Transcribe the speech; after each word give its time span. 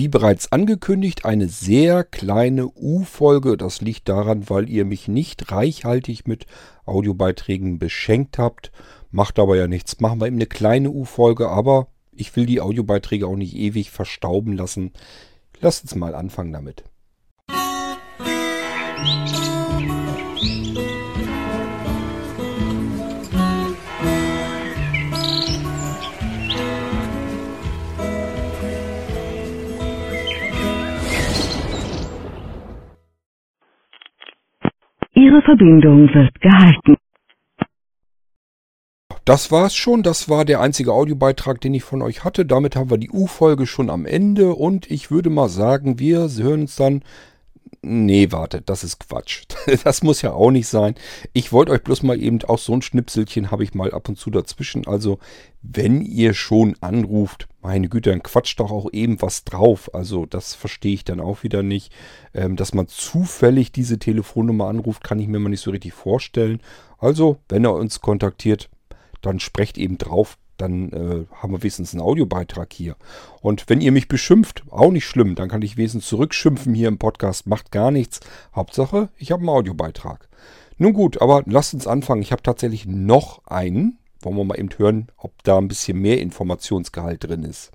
wie 0.00 0.08
bereits 0.08 0.50
angekündigt, 0.50 1.26
eine 1.26 1.46
sehr 1.46 2.04
kleine 2.04 2.68
U-Folge. 2.68 3.58
Das 3.58 3.82
liegt 3.82 4.08
daran, 4.08 4.48
weil 4.48 4.70
ihr 4.70 4.86
mich 4.86 5.08
nicht 5.08 5.52
reichhaltig 5.52 6.26
mit 6.26 6.46
Audiobeiträgen 6.86 7.78
beschenkt 7.78 8.38
habt. 8.38 8.72
Macht 9.10 9.38
aber 9.38 9.58
ja 9.58 9.66
nichts. 9.66 10.00
Machen 10.00 10.18
wir 10.18 10.26
eben 10.26 10.36
eine 10.36 10.46
kleine 10.46 10.90
U-Folge, 10.90 11.50
aber 11.50 11.88
ich 12.12 12.34
will 12.34 12.46
die 12.46 12.62
Audiobeiträge 12.62 13.26
auch 13.26 13.36
nicht 13.36 13.54
ewig 13.54 13.90
verstauben 13.90 14.54
lassen. 14.54 14.92
Lasst 15.60 15.82
uns 15.82 15.94
mal 15.94 16.14
anfangen 16.14 16.54
damit. 16.54 16.82
Ihre 35.30 35.42
Verbindung 35.42 36.12
wird 36.12 36.40
gehalten. 36.40 36.96
Das 39.24 39.52
war's 39.52 39.76
schon. 39.76 40.02
Das 40.02 40.28
war 40.28 40.44
der 40.44 40.60
einzige 40.60 40.92
Audiobeitrag, 40.92 41.60
den 41.60 41.72
ich 41.74 41.84
von 41.84 42.02
euch 42.02 42.24
hatte. 42.24 42.44
Damit 42.44 42.74
haben 42.74 42.90
wir 42.90 42.98
die 42.98 43.10
U-Folge 43.10 43.66
schon 43.66 43.90
am 43.90 44.06
Ende 44.06 44.54
und 44.54 44.90
ich 44.90 45.12
würde 45.12 45.30
mal 45.30 45.48
sagen, 45.48 46.00
wir 46.00 46.28
hören 46.36 46.62
uns 46.62 46.74
dann. 46.74 47.02
Nee, 47.82 48.30
wartet, 48.30 48.68
das 48.68 48.84
ist 48.84 49.00
Quatsch. 49.00 49.44
Das 49.84 50.02
muss 50.02 50.20
ja 50.20 50.32
auch 50.32 50.50
nicht 50.50 50.68
sein. 50.68 50.94
Ich 51.32 51.50
wollte 51.52 51.72
euch 51.72 51.82
bloß 51.82 52.02
mal 52.02 52.20
eben 52.20 52.42
auch 52.44 52.58
so 52.58 52.74
ein 52.74 52.82
Schnipselchen 52.82 53.50
habe 53.50 53.64
ich 53.64 53.72
mal 53.72 53.92
ab 53.92 54.08
und 54.08 54.18
zu 54.18 54.30
dazwischen. 54.30 54.86
Also, 54.86 55.18
wenn 55.62 56.02
ihr 56.02 56.34
schon 56.34 56.76
anruft, 56.82 57.48
meine 57.62 57.88
Güte, 57.88 58.10
dann 58.10 58.22
quatscht 58.22 58.60
doch 58.60 58.70
auch 58.70 58.88
eben 58.92 59.22
was 59.22 59.44
drauf. 59.44 59.94
Also, 59.94 60.26
das 60.26 60.54
verstehe 60.54 60.92
ich 60.92 61.04
dann 61.04 61.20
auch 61.20 61.42
wieder 61.42 61.62
nicht. 61.62 61.92
Ähm, 62.34 62.56
dass 62.56 62.74
man 62.74 62.86
zufällig 62.86 63.72
diese 63.72 63.98
Telefonnummer 63.98 64.68
anruft, 64.68 65.02
kann 65.02 65.18
ich 65.18 65.28
mir 65.28 65.38
mal 65.38 65.48
nicht 65.48 65.62
so 65.62 65.70
richtig 65.70 65.94
vorstellen. 65.94 66.60
Also, 66.98 67.38
wenn 67.48 67.64
er 67.64 67.74
uns 67.74 68.00
kontaktiert, 68.02 68.68
dann 69.22 69.40
sprecht 69.40 69.78
eben 69.78 69.96
drauf, 69.96 70.36
dann 70.60 70.92
äh, 70.92 71.24
haben 71.34 71.52
wir 71.52 71.62
wenigstens 71.62 71.94
einen 71.94 72.02
Audiobeitrag 72.02 72.72
hier. 72.72 72.96
Und 73.40 73.68
wenn 73.68 73.80
ihr 73.80 73.92
mich 73.92 74.08
beschimpft, 74.08 74.64
auch 74.70 74.90
nicht 74.90 75.06
schlimm, 75.06 75.34
dann 75.34 75.48
kann 75.48 75.62
ich 75.62 75.76
wenigstens 75.76 76.06
zurückschimpfen 76.06 76.74
hier 76.74 76.88
im 76.88 76.98
Podcast, 76.98 77.46
macht 77.46 77.72
gar 77.72 77.90
nichts. 77.90 78.20
Hauptsache, 78.54 79.08
ich 79.16 79.32
habe 79.32 79.40
einen 79.40 79.48
Audiobeitrag. 79.48 80.28
Nun 80.78 80.92
gut, 80.92 81.20
aber 81.20 81.42
lasst 81.46 81.74
uns 81.74 81.86
anfangen. 81.86 82.22
Ich 82.22 82.32
habe 82.32 82.42
tatsächlich 82.42 82.86
noch 82.86 83.46
einen. 83.46 83.98
Wollen 84.22 84.36
wir 84.36 84.44
mal 84.44 84.58
eben 84.58 84.70
hören, 84.76 85.08
ob 85.16 85.32
da 85.44 85.58
ein 85.58 85.68
bisschen 85.68 85.98
mehr 86.00 86.20
Informationsgehalt 86.20 87.24
drin 87.24 87.42
ist. 87.42 87.72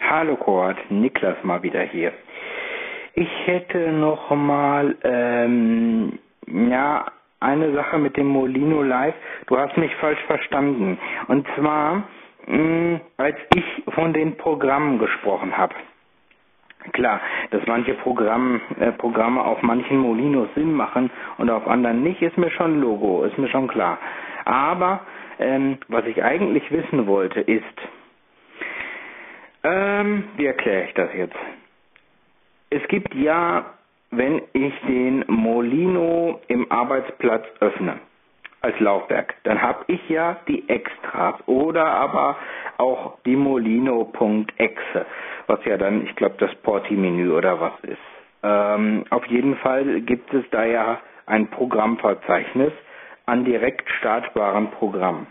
Hallo 0.00 0.36
Kurt, 0.36 0.78
Niklas 0.88 1.36
mal 1.42 1.62
wieder 1.62 1.82
hier. 1.82 2.12
Ich 3.18 3.46
hätte 3.46 3.92
noch 3.92 4.28
mal 4.28 4.94
ähm, 5.02 6.18
ja 6.46 7.06
eine 7.40 7.72
Sache 7.72 7.96
mit 7.96 8.18
dem 8.18 8.26
Molino 8.26 8.82
Live. 8.82 9.14
Du 9.46 9.56
hast 9.56 9.74
mich 9.78 9.94
falsch 9.96 10.22
verstanden. 10.26 10.98
Und 11.28 11.46
zwar 11.56 12.02
mh, 12.46 12.58
mm, 12.58 13.00
als 13.16 13.36
ich 13.54 13.94
von 13.94 14.12
den 14.12 14.36
Programmen 14.36 14.98
gesprochen 14.98 15.56
habe. 15.56 15.74
Klar, 16.92 17.22
dass 17.52 17.66
manche 17.66 17.94
Programm, 17.94 18.60
äh, 18.78 18.92
Programme 18.92 19.42
auf 19.42 19.62
manchen 19.62 19.96
Molinos 19.96 20.50
Sinn 20.54 20.74
machen 20.74 21.10
und 21.38 21.48
auf 21.48 21.66
anderen 21.66 22.02
nicht, 22.02 22.20
ist 22.20 22.36
mir 22.36 22.50
schon 22.50 22.82
Logo, 22.82 23.24
ist 23.24 23.38
mir 23.38 23.48
schon 23.48 23.66
klar. 23.66 23.98
Aber 24.44 25.00
ähm, 25.38 25.78
was 25.88 26.04
ich 26.04 26.22
eigentlich 26.22 26.70
wissen 26.70 27.06
wollte, 27.06 27.40
ist, 27.40 27.64
ähm, 29.64 30.24
wie 30.36 30.44
erkläre 30.44 30.84
ich 30.84 30.92
das 30.92 31.08
jetzt? 31.14 31.36
Es 32.70 32.86
gibt 32.88 33.14
ja, 33.14 33.64
wenn 34.10 34.42
ich 34.52 34.74
den 34.88 35.24
Molino 35.28 36.40
im 36.48 36.70
Arbeitsplatz 36.70 37.44
öffne, 37.60 38.00
als 38.62 38.78
Laufwerk, 38.80 39.34
dann 39.44 39.62
habe 39.62 39.84
ich 39.86 40.08
ja 40.08 40.38
die 40.48 40.68
Extras 40.68 41.36
oder 41.46 41.86
aber 41.86 42.36
auch 42.78 43.18
die 43.24 43.36
Molino.exe, 43.36 45.06
was 45.46 45.64
ja 45.64 45.76
dann, 45.76 46.04
ich 46.04 46.16
glaube, 46.16 46.34
das 46.38 46.52
Porti-Menü 46.56 47.30
oder 47.32 47.60
was 47.60 47.72
ist. 47.82 47.98
Ähm, 48.42 49.04
auf 49.10 49.24
jeden 49.26 49.56
Fall 49.58 50.00
gibt 50.00 50.34
es 50.34 50.44
da 50.50 50.64
ja 50.64 50.98
ein 51.26 51.48
Programmverzeichnis 51.48 52.72
an 53.26 53.44
direkt 53.44 53.88
startbaren 54.00 54.70
Programmen. 54.72 55.26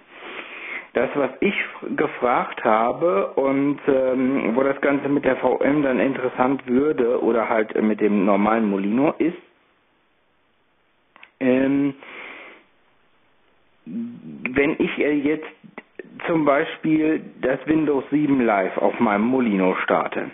Das, 0.95 1.09
was 1.15 1.29
ich 1.41 1.53
gefragt 1.97 2.63
habe 2.63 3.27
und 3.33 3.79
ähm, 3.85 4.55
wo 4.55 4.63
das 4.63 4.79
Ganze 4.79 5.09
mit 5.09 5.25
der 5.25 5.35
VM 5.35 5.83
dann 5.83 5.99
interessant 5.99 6.65
würde 6.67 7.21
oder 7.21 7.49
halt 7.49 7.79
mit 7.81 7.99
dem 7.99 8.23
normalen 8.23 8.69
Molino 8.69 9.13
ist, 9.17 9.35
ähm, 11.41 11.95
wenn 13.85 14.77
ich 14.79 14.95
jetzt 14.95 15.45
zum 16.27 16.45
Beispiel 16.45 17.21
das 17.41 17.59
Windows 17.67 18.05
7 18.09 18.39
Live 18.39 18.77
auf 18.77 18.97
meinem 19.01 19.25
Molino 19.25 19.75
starte, 19.83 20.31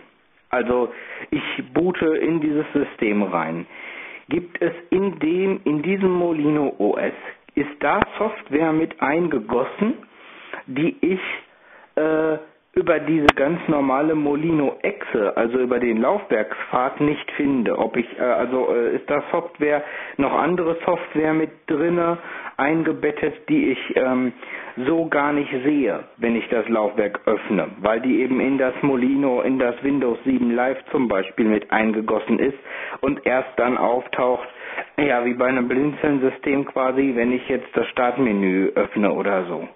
also 0.52 0.94
ich 1.32 1.42
boote 1.74 2.06
in 2.18 2.40
dieses 2.40 2.68
System 2.72 3.24
rein, 3.24 3.66
gibt 4.30 4.62
es 4.62 4.74
in 4.92 5.18
dem, 5.18 5.60
in 5.64 5.82
diesem 5.82 6.12
Molino 6.12 6.76
OS, 6.78 7.14
ist 7.56 7.72
da 7.80 8.00
Software 8.20 8.74
mit 8.74 9.02
eingegossen, 9.02 9.96
die 10.76 10.96
ich 11.02 11.20
äh, 11.96 12.38
über 12.74 13.00
diese 13.00 13.28
ganz 13.36 13.59
normale 13.68 14.16
Molino 14.16 14.78
Exe, 14.82 15.36
also 15.36 15.58
über 15.59 15.80
den 15.80 15.98
Laufwerkspfad 15.98 17.02
nicht 17.02 17.30
finde. 17.32 17.78
Ob 17.78 17.98
ich 17.98 18.08
äh, 18.18 18.22
also 18.24 18.74
äh, 18.74 18.96
ist 18.96 19.09
da 19.09 19.22
Software 19.32 19.84
noch 20.18 20.32
andere 20.34 20.78
Software 20.86 21.34
mit 21.34 21.50
drinne 21.68 22.18
eingebettet, 22.56 23.34
die 23.50 23.72
ich 23.72 23.96
ähm, 23.98 24.32
so 24.86 25.08
gar 25.09 25.34
nicht 25.34 25.52
sehe, 25.66 26.06
wenn 26.18 26.38
ich 26.38 26.48
das 26.48 26.68
Laufwerk 26.70 27.20
öffne, 27.26 27.68
weil 27.82 28.00
die 28.00 28.22
eben 28.22 28.40
in 28.40 28.58
das 28.58 28.74
Molino, 28.82 29.42
in 29.42 29.59
das 29.59 29.76
Windows 29.84 30.18
7 30.24 30.52
Live 30.52 30.78
zum 30.92 31.09
Beispiel 31.09 31.46
mit 31.48 31.72
eingegossen 31.72 32.40
ist 32.40 32.58
und 33.02 33.26
erst 33.26 33.50
dann 33.58 33.78
auftaucht, 33.78 34.48
ja 34.98 35.26
wie 35.26 35.34
bei 35.34 35.48
einem 35.48 35.68
Blinzeln-System 35.68 36.66
quasi, 36.66 37.12
wenn 37.16 37.34
ich 37.34 37.48
jetzt 37.50 37.68
das 37.76 37.86
Startmenü 37.88 38.70
öffne 38.76 39.12
oder 39.12 39.44
so. 39.46 39.68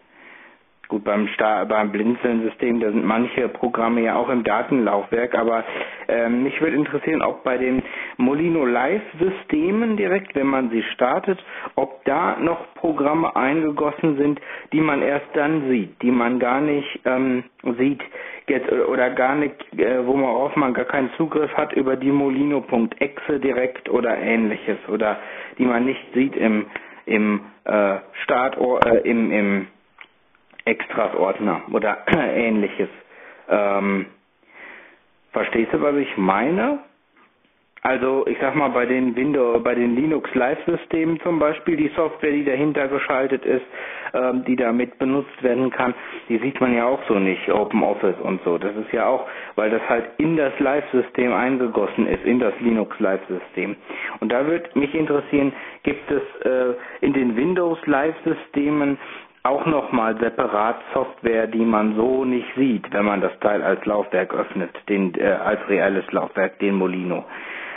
Gut, 0.87 1.03
beim, 1.03 1.27
beim 1.67 1.91
Blinzeln-System, 1.91 2.79
da 2.79 2.91
sind 2.91 3.05
manche 3.05 3.47
Programme 3.49 4.01
ja 4.01 4.15
auch 4.15 4.29
im 4.29 4.43
Datenlaufwerk, 4.43 5.33
aber 5.35 5.63
ähm, 6.07 6.43
mich 6.43 6.61
würde 6.61 6.75
interessieren, 6.77 7.23
ob 7.23 7.43
bei 7.43 7.57
den 7.57 7.81
Molino 8.17 8.65
Live-Systemen 8.65 9.97
direkt, 9.97 10.35
wenn 10.35 10.45
man 10.45 10.69
sie 10.69 10.83
startet, 10.93 11.43
ob 11.75 12.05
da 12.05 12.37
noch 12.39 12.73
Programme 12.75 13.35
eingegossen 13.35 14.17
sind, 14.17 14.39
die 14.73 14.81
man 14.81 15.01
erst 15.01 15.25
dann 15.33 15.69
sieht, 15.69 15.99
die 16.03 16.11
man 16.11 16.37
gar 16.39 16.61
nicht 16.61 16.99
ähm, 17.05 17.43
sieht. 17.79 18.01
Jetzt 18.47 18.71
oder 18.71 19.09
gar 19.09 19.35
nicht, 19.35 19.55
äh, 19.79 20.05
wo 20.05 20.13
man 20.13 20.29
auf 20.29 20.55
man 20.55 20.75
gar 20.75 20.85
keinen 20.85 21.09
Zugriff 21.17 21.51
hat 21.55 21.73
über 21.73 21.95
die 21.95 22.11
Molino.exe 22.11 23.39
direkt 23.39 23.89
oder 23.89 24.15
ähnliches 24.19 24.77
oder 24.87 25.17
die 25.57 25.65
man 25.65 25.85
nicht 25.85 26.05
sieht 26.13 26.35
im 26.35 26.67
im 27.07 27.41
äh, 27.65 27.97
Start 28.23 28.57
äh, 28.85 28.97
im 29.09 29.31
im 29.31 29.67
Extras-Ordner 30.65 31.61
oder 31.71 31.99
ähnliches. 32.35 32.89
Ähm, 33.49 34.07
verstehst 35.31 35.73
du, 35.73 35.81
was 35.81 35.95
ich 35.95 36.17
meine? 36.17 36.79
Also 37.85 38.25
ich 38.25 38.37
sag 38.41 38.55
mal 38.55 38.69
bei 38.69 38.87
den 38.87 39.15
Windows, 39.15 39.61
bei 39.63 39.75
den 39.75 39.95
Linux 39.95 40.33
Live-Systemen 40.33 41.19
zum 41.19 41.37
Beispiel, 41.37 41.77
die 41.77 41.91
Software, 41.95 42.31
die 42.31 42.43
dahinter 42.43 42.87
geschaltet 42.87 43.45
ist, 43.45 43.61
ähm, 44.15 44.43
die 44.47 44.55
damit 44.55 44.97
benutzt 44.97 45.43
werden 45.43 45.69
kann, 45.69 45.93
die 46.27 46.39
sieht 46.39 46.59
man 46.59 46.73
ja 46.75 46.87
auch 46.87 46.99
so 47.07 47.19
nicht, 47.19 47.47
OpenOffice 47.47 48.19
und 48.23 48.41
so. 48.43 48.57
Das 48.57 48.75
ist 48.75 48.91
ja 48.91 49.05
auch, 49.05 49.27
weil 49.53 49.69
das 49.69 49.87
halt 49.87 50.05
in 50.17 50.35
das 50.35 50.59
Live-System 50.59 51.31
eingegossen 51.31 52.07
ist, 52.07 52.25
in 52.25 52.39
das 52.39 52.55
Linux 52.59 52.99
Live-System. 52.99 53.75
Und 54.19 54.31
da 54.31 54.47
würde 54.47 54.67
mich 54.73 54.95
interessieren, 54.95 55.53
gibt 55.83 56.09
es 56.09 56.23
äh, 56.43 56.73
in 57.01 57.13
den 57.13 57.35
Windows 57.35 57.77
Live-Systemen 57.85 58.97
auch 59.45 59.65
nochmal 59.65 60.17
separat 60.19 60.77
Software, 60.93 61.47
die 61.47 61.63
man 61.65 61.95
so 61.95 62.25
nicht 62.25 62.47
sieht, 62.55 62.91
wenn 62.91 63.05
man 63.05 63.21
das 63.21 63.37
Teil 63.39 63.61
als 63.61 63.85
Laufwerk 63.85 64.33
öffnet, 64.33 64.71
den, 64.89 65.13
äh, 65.19 65.23
als 65.25 65.59
reelles 65.69 66.11
Laufwerk, 66.11 66.57
den 66.59 66.75
Molino. 66.75 67.23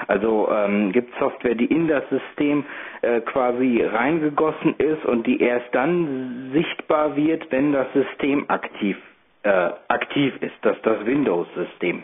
Also 0.06 0.48
ähm, 0.50 0.92
gibt 0.92 1.12
Software, 1.18 1.54
die 1.54 1.66
in 1.66 1.88
das 1.88 2.04
System 2.08 2.64
äh, 3.02 3.20
quasi 3.20 3.82
reingegossen 3.82 4.76
ist 4.78 5.04
und 5.04 5.26
die 5.26 5.42
erst 5.42 5.74
dann 5.74 6.50
sichtbar 6.54 7.16
wird, 7.16 7.50
wenn 7.50 7.72
das 7.72 7.86
System 7.92 8.44
aktiv 8.48 8.96
äh, 9.42 9.70
aktiv 9.88 10.34
ist, 10.40 10.54
das 10.62 10.76
das 10.82 11.04
Windows-System, 11.04 12.02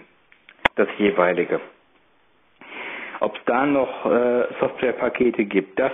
das 0.77 0.89
jeweilige. 0.99 1.61
Ob 3.21 3.37
es 3.37 3.43
da 3.47 3.65
noch 3.67 4.07
äh, 4.07 4.45
Softwarepakete 4.61 5.45
gibt, 5.45 5.79
das 5.79 5.93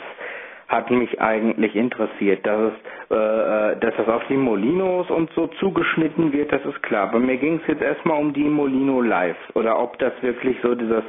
hat 0.71 0.89
mich 0.91 1.21
eigentlich 1.21 1.75
interessiert. 1.75 2.47
Dass 2.47 2.73
es, 2.73 3.17
äh, 3.17 3.77
dass 3.81 3.95
das 3.97 4.09
auf 4.09 4.23
die 4.29 4.37
Molinos 4.37 5.11
und 5.11 5.31
so 5.35 5.49
zugeschnitten 5.59 6.33
wird, 6.33 6.53
das 6.53 6.65
ist 6.65 6.81
klar. 6.85 7.11
Bei 7.11 7.19
mir 7.19 7.37
ging 7.37 7.61
es 7.61 7.67
jetzt 7.67 7.83
erstmal 7.83 8.19
um 8.19 8.33
die 8.33 8.45
Molino 8.49 9.03
Live 9.03 9.37
oder 9.55 9.81
ob 9.81 9.99
das 9.99 10.13
wirklich 10.23 10.57
so 10.63 10.77
dieses 10.77 11.03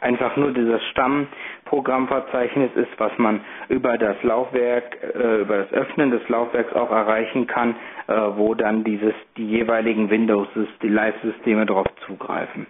einfach 0.00 0.34
nur 0.36 0.52
dieses 0.52 0.82
Stammprogrammverzeichnis 0.90 2.70
ist, 2.74 2.88
was 2.98 3.12
man 3.18 3.42
über 3.68 3.98
das 3.98 4.16
Laufwerk, 4.22 4.96
äh, 5.14 5.42
über 5.42 5.58
das 5.58 5.72
Öffnen 5.72 6.10
des 6.10 6.26
Laufwerks 6.28 6.72
auch 6.72 6.90
erreichen 6.90 7.46
kann, 7.46 7.76
äh, 8.08 8.14
wo 8.14 8.54
dann 8.54 8.82
dieses 8.82 9.14
die 9.36 9.46
jeweiligen 9.46 10.08
Windows 10.08 10.48
die 10.82 10.88
Live-Systeme 10.88 11.66
drauf 11.66 11.86
zugreifen. 12.06 12.66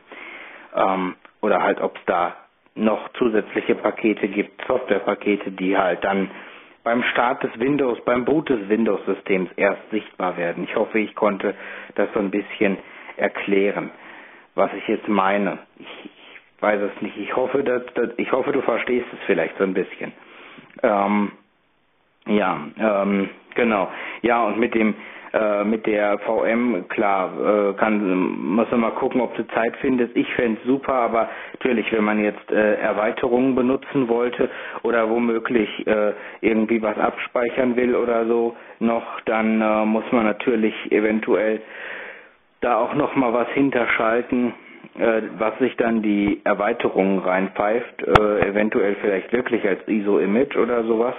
Ähm, 0.75 1.15
oder 1.41 1.63
halt 1.63 1.81
ob 1.81 1.97
es 1.97 2.03
da 2.07 2.35
noch 2.75 3.09
zusätzliche 3.15 3.75
Pakete 3.75 4.29
gibt, 4.29 4.65
Softwarepakete, 4.67 5.51
die 5.53 5.77
halt 5.77 6.03
dann 6.05 6.31
beim 6.85 7.03
Start 7.05 7.43
des 7.43 7.59
Windows, 7.59 8.03
beim 8.05 8.25
Boot 8.25 8.49
des 8.49 8.69
Windows-Systems 8.69 9.51
erst 9.57 9.89
sichtbar 9.91 10.37
werden. 10.37 10.65
Ich 10.65 10.75
hoffe, 10.75 10.99
ich 10.99 11.15
konnte 11.15 11.55
das 11.95 12.09
so 12.13 12.19
ein 12.19 12.31
bisschen 12.31 12.79
erklären, 13.17 13.91
was 14.55 14.73
ich 14.75 14.87
jetzt 14.89 15.09
meine. 15.09 15.59
Ich, 15.79 15.87
ich 16.05 16.63
weiß 16.63 16.81
es 16.81 17.03
nicht. 17.03 17.17
Ich 17.19 17.37
hoffe, 17.37 17.63
dass, 17.63 17.85
dass, 17.95 18.11
ich 18.17 18.33
hoffe, 18.33 18.53
du 18.53 18.63
verstehst 18.63 19.07
es 19.13 19.19
vielleicht 19.27 19.57
so 19.59 19.65
ein 19.65 19.75
bisschen. 19.75 20.13
Ähm, 20.83 21.33
ja, 22.27 22.61
ähm, 22.79 23.29
genau. 23.55 23.91
Ja, 24.23 24.45
und 24.45 24.59
mit 24.59 24.75
dem 24.75 24.95
äh, 25.33 25.65
mit 25.65 25.87
der 25.87 26.19
VM, 26.21 26.87
klar, 26.89 27.31
äh, 27.71 27.73
kann, 27.75 28.21
muss 28.55 28.71
man 28.71 28.81
mal 28.81 28.91
gucken, 28.93 29.21
ob 29.21 29.35
du 29.37 29.47
Zeit 29.49 29.75
findest. 29.81 30.15
Ich 30.17 30.33
fände 30.35 30.59
es 30.61 30.67
super, 30.67 30.93
aber 30.95 31.29
natürlich, 31.55 31.91
wenn 31.93 32.05
man 32.05 32.23
jetzt 32.23 32.51
äh, 32.51 32.75
Erweiterungen 32.75 33.55
benutzen 33.55 34.09
wollte 34.09 34.51
oder 34.83 35.09
womöglich 35.09 35.87
äh, 35.87 36.13
irgendwie 36.41 36.83
was 36.83 36.99
abspeichern 36.99 37.77
will 37.77 37.95
oder 37.95 38.27
so 38.27 38.57
noch, 38.79 39.21
dann 39.23 39.61
äh, 39.61 39.85
muss 39.87 40.05
man 40.13 40.25
natürlich 40.25 40.75
eventuell 40.93 41.63
da 42.61 42.77
auch 42.77 42.95
noch 42.95 43.15
mal 43.17 43.33
was 43.33 43.49
hinterschalten, 43.51 44.55
äh, 44.99 45.23
was 45.39 45.59
sich 45.59 45.77
dann 45.77 46.03
die 46.03 46.41
Erweiterungen 46.45 47.19
reinpfeift, 47.21 48.03
äh, 48.03 48.49
eventuell 48.49 48.97
vielleicht 49.01 49.33
wirklich 49.33 49.67
als 49.67 49.81
ISO-Image 49.89 50.57
oder 50.57 50.85
sowas. 50.85 51.15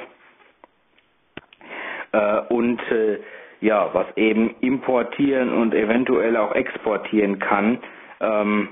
Äh, 2.12 2.42
und 2.54 2.80
äh, 2.92 3.18
ja, 3.64 3.90
was 3.94 4.06
eben 4.18 4.54
importieren 4.60 5.54
und 5.54 5.74
eventuell 5.74 6.36
auch 6.36 6.54
exportieren 6.54 7.40
kann, 7.40 7.80
ähm, 8.20 8.68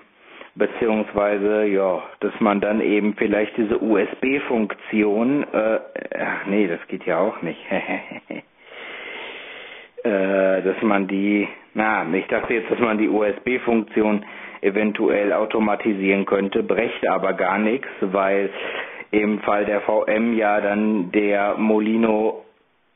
beziehungsweise 0.55 1.65
ja, 1.65 2.03
dass 2.19 2.38
man 2.41 2.59
dann 2.59 2.81
eben 2.81 3.15
vielleicht 3.15 3.55
diese 3.55 3.81
USB-Funktion, 3.81 5.43
äh, 5.53 5.79
ach 6.19 6.45
nee, 6.47 6.67
das 6.67 6.85
geht 6.89 7.05
ja 7.05 7.19
auch 7.19 7.41
nicht, 7.41 7.57
äh, 10.03 10.61
dass 10.61 10.81
man 10.81 11.07
die, 11.07 11.47
na, 11.73 12.05
ich 12.13 12.27
dachte 12.27 12.53
jetzt, 12.53 12.69
dass 12.69 12.79
man 12.79 12.97
die 12.97 13.07
USB-Funktion 13.07 14.25
eventuell 14.59 15.31
automatisieren 15.31 16.25
könnte, 16.25 16.63
brächte 16.63 17.09
aber 17.09 17.31
gar 17.33 17.57
nichts, 17.59 17.88
weil 18.01 18.49
im 19.11 19.39
Fall 19.39 19.63
der 19.63 19.79
VM 19.81 20.35
ja 20.38 20.59
dann 20.59 21.13
der 21.13 21.55
Molino 21.57 22.43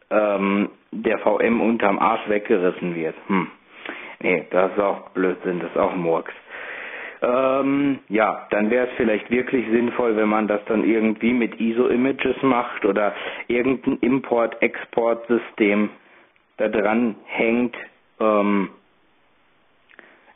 ähm, 0.10 0.70
der 0.92 1.20
VM 1.20 1.62
unterm 1.62 2.00
Arsch 2.00 2.28
weggerissen 2.28 2.96
wird. 2.96 3.16
Hm. 3.28 3.48
Nee, 4.22 4.48
das 4.50 4.72
ist 4.72 4.80
auch 4.80 5.10
Blödsinn, 5.10 5.60
das 5.60 5.70
ist 5.72 5.78
auch 5.78 5.96
Murks. 5.96 6.34
Ähm, 7.22 8.00
ja, 8.10 8.48
dann 8.52 8.70
wäre 8.70 8.88
es 8.88 8.94
vielleicht 8.98 9.30
wirklich 9.32 9.66
sinnvoll, 9.70 10.16
wenn 10.16 10.30
man 10.30 10.48
das 10.48 10.64
dann 10.66 10.84
irgendwie 10.84 11.34
mit 11.34 11.60
ISO-Images 11.60 12.42
macht 12.44 12.86
oder 12.86 13.14
irgendein 13.48 13.98
Import-Export-System 14.00 15.90
da 16.58 16.68
dran 16.68 17.16
hängt. 17.26 17.76
Ähm, 18.20 18.70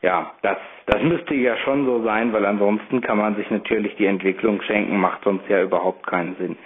ja, 0.01 0.31
das, 0.41 0.57
das 0.85 1.01
müsste 1.03 1.35
ja 1.35 1.57
schon 1.57 1.85
so 1.85 2.01
sein, 2.03 2.31
weil 2.31 2.45
ansonsten 2.45 3.01
kann 3.01 3.17
man 3.17 3.35
sich 3.35 3.49
natürlich 3.51 3.95
die 3.97 4.05
Entwicklung 4.05 4.61
schenken, 4.61 4.97
macht 4.99 5.23
sonst 5.23 5.47
ja 5.49 5.61
überhaupt 5.61 6.07
keinen 6.07 6.35
Sinn. 6.37 6.57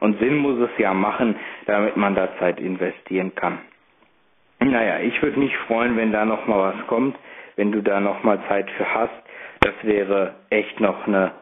Und 0.00 0.18
Sinn 0.20 0.36
muss 0.36 0.58
es 0.60 0.70
ja 0.78 0.94
machen, 0.94 1.36
damit 1.66 1.96
man 1.96 2.14
da 2.14 2.28
Zeit 2.38 2.60
investieren 2.60 3.34
kann. 3.34 3.58
Naja, 4.60 5.00
ich 5.00 5.20
würde 5.22 5.38
mich 5.38 5.56
freuen, 5.66 5.96
wenn 5.96 6.12
da 6.12 6.24
nochmal 6.24 6.74
was 6.74 6.86
kommt, 6.86 7.16
wenn 7.56 7.72
du 7.72 7.82
da 7.82 8.00
nochmal 8.00 8.40
Zeit 8.48 8.70
für 8.72 8.92
hast. 8.92 9.14
Das 9.60 9.74
wäre 9.82 10.34
echt 10.50 10.80
noch 10.80 11.06
eine 11.06 11.32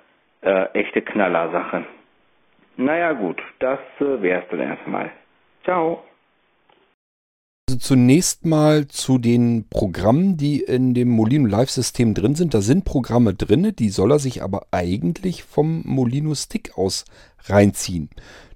äh, 0.42 0.64
echte 0.72 1.02
Knallersache. 1.02 1.84
Naja 2.76 3.12
gut, 3.12 3.42
das 3.58 3.78
äh, 4.00 4.22
wär's 4.22 4.44
dann 4.50 4.60
erstmal. 4.60 5.10
Ciao. 5.64 6.04
Also 7.68 7.80
zunächst 7.80 8.46
mal 8.46 8.86
zu 8.86 9.18
den 9.18 9.68
Programmen, 9.68 10.36
die 10.36 10.60
in 10.60 10.94
dem 10.94 11.08
Molino 11.08 11.48
Live-System 11.48 12.14
drin 12.14 12.36
sind. 12.36 12.54
Da 12.54 12.60
sind 12.60 12.84
Programme 12.84 13.34
drin, 13.34 13.74
die 13.76 13.88
soll 13.88 14.12
er 14.12 14.20
sich 14.20 14.40
aber 14.44 14.68
eigentlich 14.70 15.42
vom 15.42 15.82
Molino 15.84 16.32
Stick 16.36 16.78
aus 16.78 17.04
reinziehen. 17.46 18.10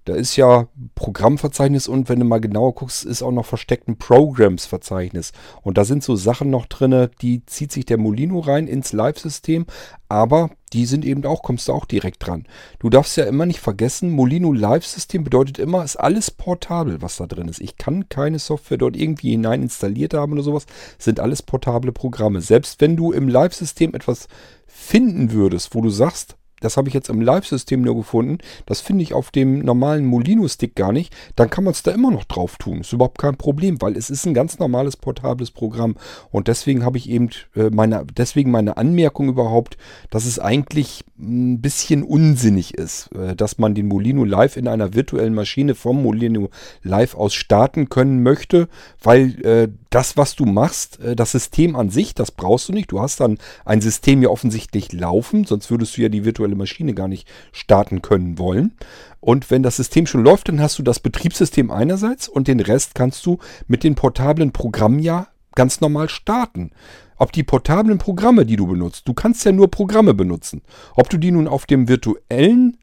Da 0.05 0.15
ist 0.15 0.37
ja 0.37 0.69
Programmverzeichnis 0.95 1.89
und 1.89 2.09
wenn 2.09 2.21
du 2.21 2.25
mal 2.25 2.41
genauer 2.41 2.77
guckst, 2.77 3.05
ist 3.05 3.23
auch 3.23 3.33
noch 3.33 3.47
versteckt 3.47 3.89
ein 3.89 3.99
Programs-Verzeichnis. 3.99 5.33
Und 5.63 5.77
da 5.77 5.85
sind 5.85 6.05
so 6.05 6.15
Sachen 6.15 6.49
noch 6.49 6.67
drin, 6.67 7.09
die 7.21 7.45
zieht 7.47 7.73
sich 7.73 7.87
der 7.87 7.99
Molino 7.99 8.39
rein 8.39 8.69
ins 8.69 8.93
Live-System, 8.93 9.67
aber 10.09 10.51
die 10.73 10.87
sind 10.87 11.05
eben 11.05 11.25
auch, 11.25 11.43
kommst 11.43 11.69
du 11.69 11.73
auch 11.73 11.85
direkt 11.85 12.27
dran. 12.27 12.45
Du 12.79 12.91
darfst 12.91 13.17
ja 13.17 13.25
immer 13.25 13.47
nicht 13.47 13.61
vergessen, 13.61 14.11
Molino 14.11 14.53
Live-System 14.53 15.25
bedeutet 15.25 15.59
immer, 15.59 15.85
ist 15.85 15.97
alles 15.97 16.31
portabel, 16.31 17.03
was 17.03 17.17
da 17.17 17.27
drin 17.27 17.49
ist. 17.49 17.61
Ich 17.61 17.77
kann 17.77 18.09
keine 18.09 18.39
Software 18.39 18.79
dort 18.79 18.97
irgendwie 18.97 19.31
hinein 19.31 19.63
installiert 19.63 20.15
haben 20.15 20.33
oder 20.33 20.43
sowas, 20.43 20.67
sind 20.99 21.21
alles 21.21 21.43
portable 21.43 21.93
Programme. 21.93 22.41
Selbst 22.41 22.81
wenn 22.81 22.97
du 22.97 23.13
im 23.13 23.29
Live-System 23.29 23.95
etwas 23.95 24.29
finden 24.67 25.33
würdest, 25.33 25.75
wo 25.75 25.81
du 25.81 25.91
sagst, 25.91 26.37
das 26.61 26.77
habe 26.77 26.89
ich 26.89 26.95
jetzt 26.95 27.09
im 27.09 27.21
Live-System 27.21 27.83
nur 27.83 27.97
gefunden. 27.97 28.39
Das 28.67 28.81
finde 28.81 29.03
ich 29.03 29.15
auf 29.15 29.31
dem 29.31 29.61
normalen 29.61 30.05
Molino-Stick 30.05 30.75
gar 30.75 30.93
nicht. 30.93 31.15
Dann 31.37 31.51
kann 31.51 31.65
man 31.65 31.73
es 31.73 31.83
da 31.83 31.91
immer 31.91 32.11
noch 32.11 32.25
drauf 32.25 32.57
tun. 32.59 32.81
Ist 32.81 32.93
überhaupt 32.93 33.19
kein 33.19 33.37
Problem, 33.37 33.81
weil 33.81 33.97
es 33.97 34.11
ist 34.11 34.27
ein 34.27 34.35
ganz 34.35 34.59
normales 34.59 34.97
portables 34.97 35.51
Programm. 35.51 35.97
Und 36.31 36.49
deswegen 36.49 36.85
habe 36.85 36.99
ich 36.99 37.09
eben 37.09 37.31
äh, 37.57 37.71
meine, 37.71 38.05
deswegen 38.17 38.51
meine 38.51 38.77
Anmerkung 38.77 39.29
überhaupt, 39.29 39.77
dass 40.11 40.25
es 40.25 40.39
eigentlich 40.39 41.05
ein 41.19 41.61
bisschen 41.61 42.03
unsinnig 42.03 42.75
ist, 42.75 43.11
äh, 43.15 43.35
dass 43.35 43.59
man 43.59 43.75
den 43.75 43.89
Molino 43.89 44.25
Live 44.25 44.57
in 44.57 44.69
einer 44.69 44.95
virtuellen 44.95 45.35
Maschine 45.35 45.75
vom 45.75 46.03
Molino 46.03 46.51
Live 46.83 47.15
aus 47.15 47.35
starten 47.35 47.89
können 47.89 48.23
möchte, 48.23 48.69
weil 49.03 49.45
äh, 49.45 49.69
das, 49.91 50.17
was 50.17 50.37
du 50.37 50.47
machst, 50.47 51.01
äh, 51.01 51.15
das 51.15 51.33
System 51.33 51.77
an 51.77 51.91
sich, 51.91 52.15
das 52.15 52.31
brauchst 52.31 52.69
du 52.69 52.73
nicht. 52.73 52.91
Du 52.91 53.01
hast 53.01 53.21
dann 53.21 53.39
ein 53.65 53.81
System 53.81 54.23
ja 54.23 54.29
offensichtlich 54.29 54.93
laufen, 54.93 55.45
sonst 55.45 55.71
würdest 55.71 55.97
du 55.97 56.03
ja 56.03 56.09
die 56.09 56.25
virtuelle 56.25 56.55
Maschine 56.55 56.95
gar 56.95 57.09
nicht 57.09 57.29
starten 57.53 58.01
können 58.01 58.39
wollen. 58.39 58.73
Und 59.21 59.51
wenn 59.51 59.63
das 59.63 59.77
System 59.77 60.07
schon 60.07 60.25
läuft, 60.25 60.49
dann 60.49 60.61
hast 60.61 60.79
du 60.79 60.83
das 60.83 61.01
Betriebssystem 61.01 61.71
einerseits 61.71 62.29
und 62.29 62.49
den 62.49 62.61
Rest 62.61 62.95
kannst 62.95 63.27
du 63.27 63.39
mit 63.67 63.85
den 63.85 63.97
portablen 63.97 64.53
Programmen 64.53 65.01
ja 65.01 65.29
ganz 65.55 65.81
normal 65.81 66.09
starten. 66.09 66.71
Ob 67.17 67.33
die 67.33 67.43
portablen 67.43 67.99
Programme, 67.99 68.47
die 68.47 68.57
du 68.57 68.67
benutzt, 68.67 69.07
du 69.07 69.13
kannst 69.13 69.45
ja 69.45 69.53
nur 69.53 69.71
Programme 69.71 70.15
benutzen. 70.15 70.63
Ob 70.95 71.11
du 71.11 71.19
die 71.19 71.33
nun 71.33 71.49
auf 71.49 71.67
dem 71.67 71.87
virtuellen 71.87 72.79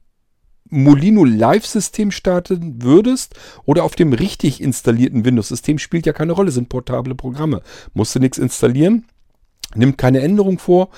Molino 0.69 1.24
Live-System 1.24 2.12
starten 2.12 2.81
würdest 2.83 3.36
oder 3.65 3.83
auf 3.83 3.95
dem 3.95 4.13
richtig 4.13 4.62
installierten 4.62 5.25
Windows-System, 5.25 5.79
spielt 5.79 6.05
ja 6.05 6.13
keine 6.13 6.33
Rolle, 6.33 6.51
sind 6.51 6.69
portable 6.69 7.15
Programme. 7.15 7.62
Musst 7.93 8.15
du 8.15 8.19
nichts 8.19 8.38
installieren, 8.38 9.05
nimmt 9.75 9.97
keine 9.97 10.21
Änderung 10.21 10.59
vor, 10.59 10.89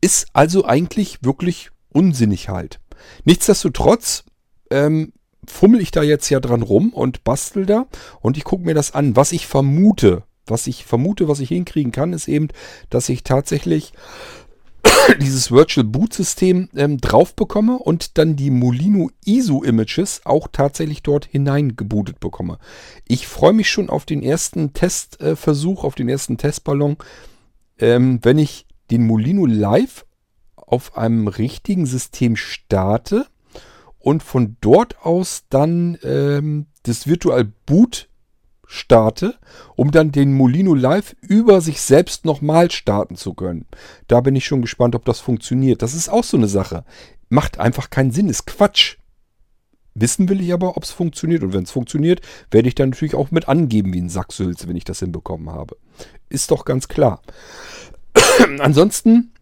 ist 0.00 0.28
also 0.32 0.64
eigentlich 0.64 1.18
wirklich 1.22 1.70
unsinnig 1.92 2.48
halt. 2.48 2.80
Nichtsdestotrotz 3.24 4.24
ähm, 4.70 5.12
fummel 5.46 5.80
ich 5.80 5.90
da 5.90 6.02
jetzt 6.02 6.28
ja 6.30 6.40
dran 6.40 6.62
rum 6.62 6.92
und 6.92 7.24
bastel 7.24 7.66
da 7.66 7.86
und 8.20 8.36
ich 8.36 8.44
gucke 8.44 8.64
mir 8.64 8.74
das 8.74 8.94
an. 8.94 9.16
Was 9.16 9.32
ich 9.32 9.46
vermute, 9.46 10.22
was 10.46 10.66
ich 10.66 10.84
vermute, 10.84 11.28
was 11.28 11.40
ich 11.40 11.48
hinkriegen 11.48 11.92
kann, 11.92 12.12
ist 12.12 12.28
eben, 12.28 12.48
dass 12.88 13.08
ich 13.08 13.24
tatsächlich 13.24 13.92
dieses 15.20 15.50
Virtual 15.50 15.84
Boot 15.84 16.14
System 16.14 16.68
ähm, 16.74 16.98
drauf 16.98 17.34
bekomme 17.34 17.78
und 17.78 18.18
dann 18.18 18.36
die 18.36 18.50
Molino 18.50 19.10
ISO 19.24 19.62
Images 19.62 20.22
auch 20.24 20.48
tatsächlich 20.50 21.02
dort 21.02 21.26
hineingebootet 21.26 22.20
bekomme. 22.20 22.58
Ich 23.06 23.26
freue 23.26 23.52
mich 23.52 23.70
schon 23.70 23.90
auf 23.90 24.04
den 24.04 24.22
ersten 24.22 24.72
Testversuch, 24.72 25.84
äh, 25.84 25.86
auf 25.86 25.94
den 25.94 26.08
ersten 26.08 26.38
Testballon, 26.38 26.96
ähm, 27.78 28.20
wenn 28.22 28.38
ich 28.38 28.66
den 28.90 29.06
Molino 29.06 29.46
Live 29.46 30.04
auf 30.56 30.96
einem 30.96 31.28
richtigen 31.28 31.86
System 31.86 32.36
starte 32.36 33.26
und 33.98 34.22
von 34.22 34.56
dort 34.60 35.04
aus 35.04 35.44
dann 35.50 35.98
ähm, 36.02 36.66
das 36.84 37.06
Virtual 37.06 37.44
Boot 37.66 38.08
starte, 38.70 39.34
um 39.74 39.90
dann 39.90 40.12
den 40.12 40.32
Molino 40.32 40.74
Live 40.74 41.16
über 41.20 41.60
sich 41.60 41.80
selbst 41.80 42.24
nochmal 42.24 42.70
starten 42.70 43.16
zu 43.16 43.34
können. 43.34 43.66
Da 44.06 44.20
bin 44.20 44.36
ich 44.36 44.44
schon 44.44 44.62
gespannt, 44.62 44.94
ob 44.94 45.04
das 45.04 45.18
funktioniert. 45.18 45.82
Das 45.82 45.92
ist 45.92 46.08
auch 46.08 46.22
so 46.22 46.36
eine 46.36 46.46
Sache. 46.46 46.84
Macht 47.28 47.58
einfach 47.58 47.90
keinen 47.90 48.12
Sinn, 48.12 48.28
ist 48.28 48.46
Quatsch. 48.46 48.96
Wissen 49.94 50.28
will 50.28 50.40
ich 50.40 50.52
aber, 50.52 50.76
ob 50.76 50.84
es 50.84 50.92
funktioniert. 50.92 51.42
Und 51.42 51.52
wenn 51.52 51.64
es 51.64 51.72
funktioniert, 51.72 52.20
werde 52.52 52.68
ich 52.68 52.76
dann 52.76 52.90
natürlich 52.90 53.16
auch 53.16 53.32
mit 53.32 53.48
angeben 53.48 53.92
wie 53.92 54.00
ein 54.00 54.08
Sacksülze, 54.08 54.68
wenn 54.68 54.76
ich 54.76 54.84
das 54.84 55.00
hinbekommen 55.00 55.50
habe. 55.50 55.76
Ist 56.28 56.52
doch 56.52 56.64
ganz 56.64 56.86
klar. 56.86 57.22
Ansonsten 58.60 59.32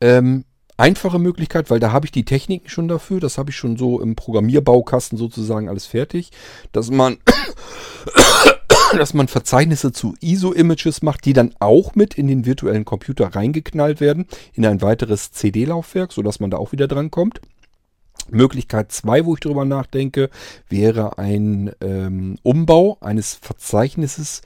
ähm, 0.00 0.44
einfache 0.76 1.18
Möglichkeit, 1.18 1.70
weil 1.70 1.80
da 1.80 1.92
habe 1.92 2.06
ich 2.06 2.12
die 2.12 2.24
Techniken 2.24 2.68
schon 2.68 2.88
dafür. 2.88 3.20
Das 3.20 3.38
habe 3.38 3.50
ich 3.50 3.56
schon 3.56 3.76
so 3.76 4.00
im 4.00 4.16
Programmierbaukasten 4.16 5.18
sozusagen 5.18 5.68
alles 5.68 5.86
fertig, 5.86 6.30
dass 6.72 6.90
man 6.90 7.18
dass 8.96 9.14
man 9.14 9.28
Verzeichnisse 9.28 9.92
zu 9.92 10.14
ISO-Images 10.20 11.02
macht, 11.02 11.24
die 11.24 11.32
dann 11.32 11.54
auch 11.58 11.94
mit 11.94 12.14
in 12.14 12.28
den 12.28 12.46
virtuellen 12.46 12.84
Computer 12.84 13.34
reingeknallt 13.34 14.00
werden, 14.00 14.26
in 14.52 14.64
ein 14.64 14.80
weiteres 14.80 15.32
CD-Laufwerk, 15.32 16.12
sodass 16.12 16.40
man 16.40 16.50
da 16.50 16.58
auch 16.58 16.72
wieder 16.72 16.86
dran 16.86 17.10
kommt. 17.10 17.40
Möglichkeit 18.30 18.92
2, 18.92 19.24
wo 19.24 19.34
ich 19.34 19.40
drüber 19.40 19.64
nachdenke, 19.64 20.30
wäre 20.68 21.18
ein 21.18 21.72
ähm, 21.80 22.36
Umbau 22.42 22.98
eines 23.00 23.34
Verzeichnisses 23.34 24.42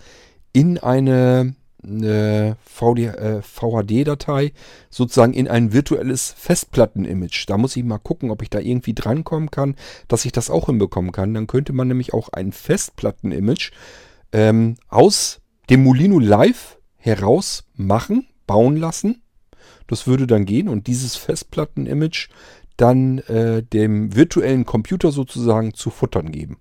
in 0.52 0.78
eine, 0.78 1.54
äh, 1.84 2.54
VHD-Datei, 2.62 4.52
sozusagen 4.90 5.32
in 5.32 5.48
ein 5.48 5.72
virtuelles 5.72 6.34
Festplatten-Image. 6.36 7.48
Da 7.48 7.58
muss 7.58 7.76
ich 7.76 7.84
mal 7.84 7.98
gucken, 7.98 8.30
ob 8.30 8.42
ich 8.42 8.50
da 8.50 8.58
irgendwie 8.58 8.94
drankommen 8.94 9.50
kann, 9.50 9.76
dass 10.08 10.24
ich 10.24 10.32
das 10.32 10.50
auch 10.50 10.66
hinbekommen 10.66 11.12
kann. 11.12 11.34
Dann 11.34 11.46
könnte 11.46 11.72
man 11.72 11.88
nämlich 11.88 12.12
auch 12.12 12.28
ein 12.30 12.52
Festplatten-Image 12.52 13.72
ähm, 14.32 14.76
aus 14.88 15.40
dem 15.68 15.84
Molino 15.84 16.18
Live 16.18 16.78
heraus 16.96 17.64
machen, 17.74 18.26
bauen 18.46 18.76
lassen. 18.76 19.22
Das 19.86 20.06
würde 20.06 20.26
dann 20.26 20.44
gehen 20.44 20.68
und 20.68 20.86
dieses 20.86 21.16
Festplatten-Image 21.16 22.28
dann 22.76 23.18
äh, 23.18 23.62
dem 23.62 24.14
virtuellen 24.14 24.64
Computer 24.64 25.12
sozusagen 25.12 25.74
zu 25.74 25.90
futtern 25.90 26.32
geben. 26.32 26.58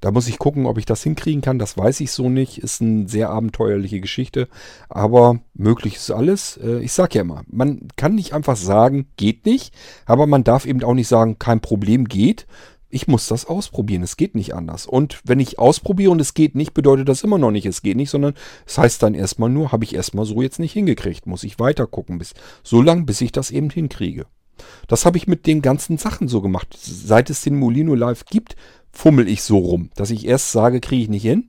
Da 0.00 0.10
muss 0.10 0.28
ich 0.28 0.38
gucken, 0.38 0.66
ob 0.66 0.78
ich 0.78 0.84
das 0.84 1.02
hinkriegen 1.02 1.42
kann. 1.42 1.58
Das 1.58 1.76
weiß 1.76 2.00
ich 2.00 2.12
so 2.12 2.28
nicht. 2.28 2.58
Ist 2.58 2.82
eine 2.82 3.08
sehr 3.08 3.30
abenteuerliche 3.30 4.00
Geschichte. 4.00 4.48
Aber 4.88 5.40
möglich 5.54 5.96
ist 5.96 6.10
alles. 6.10 6.58
Äh, 6.58 6.80
ich 6.80 6.92
sage 6.92 7.16
ja 7.16 7.22
immer, 7.22 7.44
man 7.48 7.88
kann 7.96 8.14
nicht 8.14 8.32
einfach 8.32 8.56
sagen, 8.56 9.08
geht 9.16 9.46
nicht. 9.46 9.74
Aber 10.04 10.26
man 10.26 10.44
darf 10.44 10.66
eben 10.66 10.82
auch 10.82 10.94
nicht 10.94 11.08
sagen, 11.08 11.38
kein 11.38 11.60
Problem 11.60 12.06
geht. 12.06 12.46
Ich 12.88 13.08
muss 13.08 13.26
das 13.26 13.46
ausprobieren. 13.46 14.02
Es 14.02 14.16
geht 14.16 14.34
nicht 14.34 14.54
anders. 14.54 14.86
Und 14.86 15.20
wenn 15.24 15.40
ich 15.40 15.58
ausprobiere 15.58 16.12
und 16.12 16.20
es 16.20 16.34
geht 16.34 16.54
nicht, 16.54 16.72
bedeutet 16.72 17.08
das 17.08 17.24
immer 17.24 17.38
noch 17.38 17.50
nicht, 17.50 17.66
es 17.66 17.82
geht 17.82 17.96
nicht, 17.96 18.10
sondern 18.10 18.34
es 18.64 18.78
heißt 18.78 19.02
dann 19.02 19.14
erstmal 19.14 19.50
nur, 19.50 19.72
habe 19.72 19.84
ich 19.84 19.94
erstmal 19.94 20.24
so 20.24 20.40
jetzt 20.40 20.60
nicht 20.60 20.72
hingekriegt. 20.72 21.26
Muss 21.26 21.42
ich 21.42 21.58
weiter 21.58 21.86
gucken, 21.86 22.18
bis, 22.18 22.34
so 22.62 22.80
lange, 22.82 23.02
bis 23.02 23.20
ich 23.20 23.32
das 23.32 23.50
eben 23.50 23.70
hinkriege. 23.70 24.26
Das 24.88 25.04
habe 25.06 25.18
ich 25.18 25.26
mit 25.26 25.46
den 25.46 25.62
ganzen 25.62 25.98
Sachen 25.98 26.28
so 26.28 26.40
gemacht. 26.40 26.76
Seit 26.80 27.30
es 27.30 27.42
den 27.42 27.56
Molino 27.56 27.94
Live 27.94 28.24
gibt, 28.26 28.56
fummel 28.92 29.28
ich 29.28 29.42
so 29.42 29.58
rum, 29.58 29.90
dass 29.96 30.10
ich 30.10 30.26
erst 30.26 30.52
sage, 30.52 30.80
kriege 30.80 31.02
ich 31.02 31.08
nicht 31.08 31.22
hin. 31.22 31.48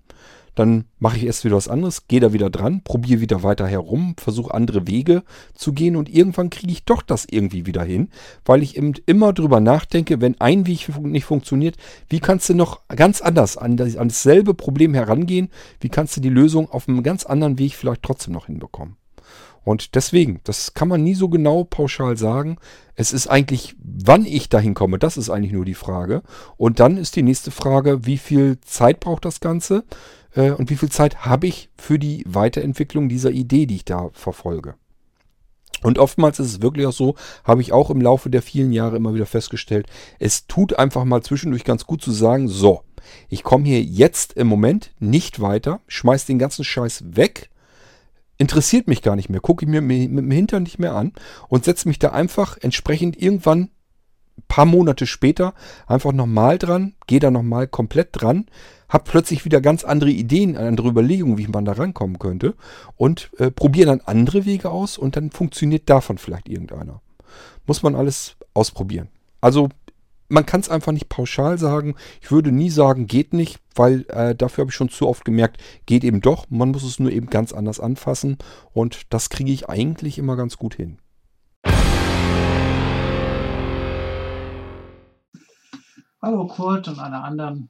Dann 0.58 0.86
mache 0.98 1.18
ich 1.18 1.26
erst 1.26 1.46
wieder 1.46 1.56
was 1.56 1.68
anderes, 1.68 2.08
gehe 2.08 2.20
da 2.20 2.34
wieder 2.34 2.50
dran, 2.50 2.82
probiere 2.84 3.22
wieder 3.22 3.44
weiter 3.44 3.68
herum, 3.68 4.16
versuche 4.18 4.56
andere 4.56 4.88
Wege 4.88 5.22
zu 5.54 5.72
gehen 5.72 5.96
und 5.96 6.10
irgendwann 6.10 6.50
kriege 6.50 6.72
ich 6.72 6.84
doch 6.84 7.04
das 7.04 7.28
irgendwie 7.30 7.68
wieder 7.68 7.84
hin, 7.84 8.10
weil 8.44 8.64
ich 8.64 8.76
eben 8.76 8.94
immer 9.06 9.34
drüber 9.34 9.60
nachdenke, 9.60 10.20
wenn 10.20 10.42
ein 10.42 10.66
Weg 10.66 10.90
nicht 11.04 11.26
funktioniert, 11.26 11.78
wie 12.10 12.20
kannst 12.20 12.50
du 12.50 12.56
noch 12.56 12.82
ganz 12.88 13.22
anders 13.22 13.56
an, 13.56 13.78
das, 13.78 13.98
an 13.98 14.08
dasselbe 14.08 14.56
Problem 14.56 14.96
herangehen, 14.96 15.50
wie 15.80 15.90
kannst 15.90 16.18
du 16.18 16.22
die 16.22 16.30
Lösung 16.30 16.72
auf 16.72 16.90
einem 16.90 17.04
ganz 17.04 17.24
anderen 17.24 17.60
Weg 17.60 17.76
vielleicht 17.76 18.02
trotzdem 18.02 18.34
noch 18.34 18.48
hinbekommen. 18.48 18.98
Und 19.68 19.96
deswegen, 19.96 20.40
das 20.46 20.76
kann 20.76 20.88
man 20.88 21.04
nie 21.04 21.14
so 21.14 21.28
genau 21.28 21.66
pauschal 21.66 22.16
sagen. 22.16 22.56
Es 22.96 23.12
ist 23.12 23.28
eigentlich, 23.28 23.76
wann 23.84 24.26
ich 24.26 24.48
dahin 24.48 24.74
komme, 24.74 24.98
das 24.98 25.18
ist 25.18 25.30
eigentlich 25.30 25.52
nur 25.52 25.66
die 25.66 25.74
Frage. 25.74 26.24
Und 26.56 26.80
dann 26.80 26.96
ist 26.96 27.18
die 27.18 27.22
nächste 27.22 27.52
Frage, 27.52 28.06
wie 28.06 28.18
viel 28.18 28.62
Zeit 28.62 29.02
braucht 29.02 29.26
das 29.26 29.42
Ganze 29.42 29.84
äh, 30.36 30.52
und 30.52 30.70
wie 30.70 30.78
viel 30.78 30.88
Zeit 30.88 31.26
habe 31.26 31.48
ich 31.48 31.70
für 31.76 32.00
die 32.00 32.24
Weiterentwicklung 32.26 33.10
dieser 33.10 33.32
Idee, 33.32 33.66
die 33.66 33.76
ich 33.76 33.84
da 33.84 34.10
verfolge. 34.14 34.76
Und 35.84 36.00
oftmals 36.00 36.40
ist 36.40 36.48
es 36.48 36.62
wirklich 36.62 36.86
auch 36.86 36.94
so, 36.94 37.16
habe 37.44 37.60
ich 37.60 37.74
auch 37.74 37.90
im 37.90 38.00
Laufe 38.00 38.30
der 38.30 38.44
vielen 38.44 38.72
Jahre 38.72 38.96
immer 38.96 39.16
wieder 39.16 39.26
festgestellt, 39.26 39.88
es 40.18 40.48
tut 40.48 40.80
einfach 40.80 41.04
mal 41.04 41.24
zwischendurch 41.24 41.66
ganz 41.66 41.86
gut 41.86 42.02
zu 42.02 42.14
sagen, 42.14 42.48
so, 42.48 42.84
ich 43.28 43.44
komme 43.44 43.66
hier 43.66 43.82
jetzt 43.82 44.32
im 44.32 44.48
Moment 44.48 44.92
nicht 45.00 45.42
weiter, 45.42 45.82
schmeiß 45.88 46.26
den 46.26 46.40
ganzen 46.40 46.64
Scheiß 46.64 47.04
weg 47.18 47.50
interessiert 48.38 48.88
mich 48.88 49.02
gar 49.02 49.16
nicht 49.16 49.30
mehr, 49.30 49.42
gucke 49.42 49.66
ich 49.66 49.70
mir 49.70 49.82
mit 49.82 50.10
dem 50.10 50.32
Hintern 50.32 50.64
nicht 50.64 50.80
mehr 50.80 50.94
an 50.94 51.14
und 51.48 51.66
setze 51.66 51.88
mich 51.88 52.00
da 52.00 52.10
einfach 52.10 52.58
entsprechend 52.62 53.22
irgendwann 53.22 53.70
paar 54.48 54.66
Monate 54.66 55.08
später 55.08 55.54
einfach 55.88 56.12
nochmal 56.14 56.58
dran, 56.58 56.94
gehe 57.08 57.20
da 57.20 57.32
nochmal 57.32 57.68
komplett 57.68 58.10
dran, 58.12 58.46
habe 58.90 59.04
plötzlich 59.06 59.46
wieder 59.46 59.62
ganz 59.62 59.84
andere 59.84 60.12
Ideen, 60.12 60.56
andere 60.56 60.90
Überlegungen, 60.90 61.38
wie 61.38 61.48
man 61.48 61.66
da 61.66 61.74
rankommen 61.74 62.20
könnte 62.20 62.56
und 62.96 63.32
äh, 63.38 63.52
probiere 63.52 63.88
dann 63.88 64.02
andere 64.06 64.46
Wege 64.46 64.70
aus 64.70 64.98
und 64.98 65.16
dann 65.16 65.32
funktioniert 65.32 65.90
davon 65.90 66.18
vielleicht 66.18 66.48
irgendeiner. 66.48 67.02
Muss 67.66 67.84
man 67.84 67.96
alles 67.96 68.38
ausprobieren. 68.54 69.10
Also 69.42 69.70
man 70.30 70.46
kann 70.46 70.60
es 70.60 70.70
einfach 70.70 70.92
nicht 70.92 71.10
pauschal 71.10 71.58
sagen. 71.58 71.96
Ich 72.22 72.32
würde 72.32 72.52
nie 72.52 72.70
sagen, 72.70 73.08
geht 73.08 73.34
nicht, 73.34 73.60
weil 73.76 74.06
äh, 74.10 74.36
dafür 74.36 74.64
habe 74.64 74.72
ich 74.72 74.76
schon 74.76 74.90
zu 74.90 75.08
oft 75.08 75.26
gemerkt, 75.26 75.62
geht 75.86 76.04
eben 76.04 76.22
doch. 76.22 76.50
Man 76.50 76.72
muss 76.72 76.84
es 76.84 77.00
nur 77.00 77.12
eben 77.12 77.28
ganz 77.28 77.54
anders 77.54 77.80
anfassen 77.80 78.38
und 78.74 79.14
das 79.14 79.30
kriege 79.30 79.52
ich 79.52 79.70
eigentlich 79.70 80.18
immer 80.18 80.36
ganz 80.36 80.58
gut 80.58 80.76
hin. 80.76 81.00
Hallo 86.22 86.48
Kurt 86.48 86.88
und 86.88 87.00
alle 87.00 87.20
anderen. 87.20 87.70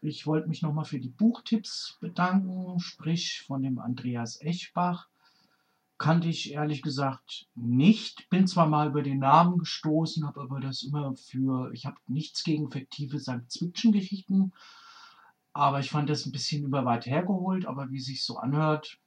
Ich 0.00 0.26
wollte 0.26 0.48
mich 0.48 0.62
nochmal 0.62 0.84
für 0.84 1.00
die 1.00 1.08
Buchtipps 1.08 1.98
bedanken, 2.00 2.78
sprich 2.78 3.42
von 3.44 3.62
dem 3.62 3.80
Andreas 3.80 4.40
Echbach 4.40 5.08
kannte 5.98 6.28
ich 6.28 6.52
ehrlich 6.52 6.82
gesagt 6.82 7.48
nicht. 7.54 8.30
Bin 8.30 8.46
zwar 8.46 8.66
mal 8.66 8.88
über 8.88 9.02
den 9.02 9.18
Namen 9.18 9.58
gestoßen, 9.58 10.26
habe 10.26 10.40
aber 10.40 10.60
das 10.60 10.82
immer 10.82 11.14
für, 11.16 11.72
ich 11.72 11.86
habe 11.86 11.96
nichts 12.06 12.44
gegen 12.44 12.70
fiktive 12.70 13.18
Science-Fiction-Geschichten, 13.18 14.52
aber 15.52 15.80
ich 15.80 15.90
fand 15.90 16.08
das 16.08 16.24
ein 16.24 16.32
bisschen 16.32 16.64
über 16.64 16.84
weit 16.84 17.06
hergeholt, 17.06 17.66
aber 17.66 17.90
wie 17.90 18.00
sich 18.00 18.24
so 18.24 18.38
anhört, 18.38 18.98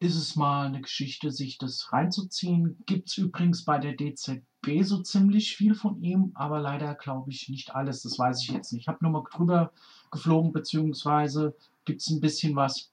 ist 0.00 0.16
es 0.16 0.36
mal 0.36 0.66
eine 0.66 0.82
Geschichte, 0.82 1.30
sich 1.30 1.56
das 1.56 1.92
reinzuziehen. 1.92 2.76
Gibt 2.84 3.08
es 3.08 3.16
übrigens 3.16 3.64
bei 3.64 3.78
der 3.78 3.96
DZB 3.96 4.82
so 4.82 5.00
ziemlich 5.00 5.56
viel 5.56 5.74
von 5.74 6.02
ihm, 6.02 6.32
aber 6.34 6.60
leider 6.60 6.94
glaube 6.94 7.30
ich 7.30 7.48
nicht 7.48 7.74
alles, 7.74 8.02
das 8.02 8.18
weiß 8.18 8.42
ich 8.42 8.50
jetzt 8.50 8.72
nicht. 8.72 8.82
Ich 8.82 8.88
habe 8.88 8.98
nur 9.00 9.12
mal 9.12 9.24
drüber 9.32 9.72
geflogen, 10.10 10.52
beziehungsweise 10.52 11.56
gibt 11.86 12.02
es 12.02 12.10
ein 12.10 12.20
bisschen 12.20 12.54
was, 12.54 12.90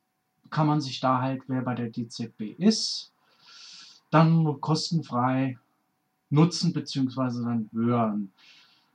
kann 0.49 0.67
man 0.67 0.79
sich 0.79 1.01
da 1.01 1.21
halt, 1.21 1.43
wer 1.47 1.61
bei 1.61 1.75
der 1.75 1.89
DZB 1.89 2.55
ist, 2.57 3.11
dann 4.11 4.61
kostenfrei 4.61 5.57
nutzen 6.29 6.73
bzw. 6.73 7.43
dann 7.43 7.69
hören. 7.73 8.31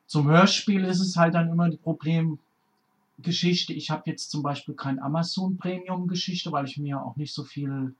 Zum 0.06 0.28
Hörspiel 0.28 0.84
ist 0.84 1.00
es 1.00 1.16
halt 1.16 1.34
dann 1.34 1.50
immer 1.50 1.68
die 1.68 1.78
Problemgeschichte. 1.78 3.72
Ich 3.72 3.90
habe 3.90 4.04
jetzt 4.06 4.30
zum 4.30 4.42
Beispiel 4.42 4.74
kein 4.74 5.00
Amazon 5.00 5.56
Premium 5.56 6.06
Geschichte, 6.06 6.52
weil 6.52 6.66
ich 6.66 6.78
mir 6.78 7.02
auch 7.02 7.16
nicht 7.16 7.34
so 7.34 7.42
viel 7.42 7.94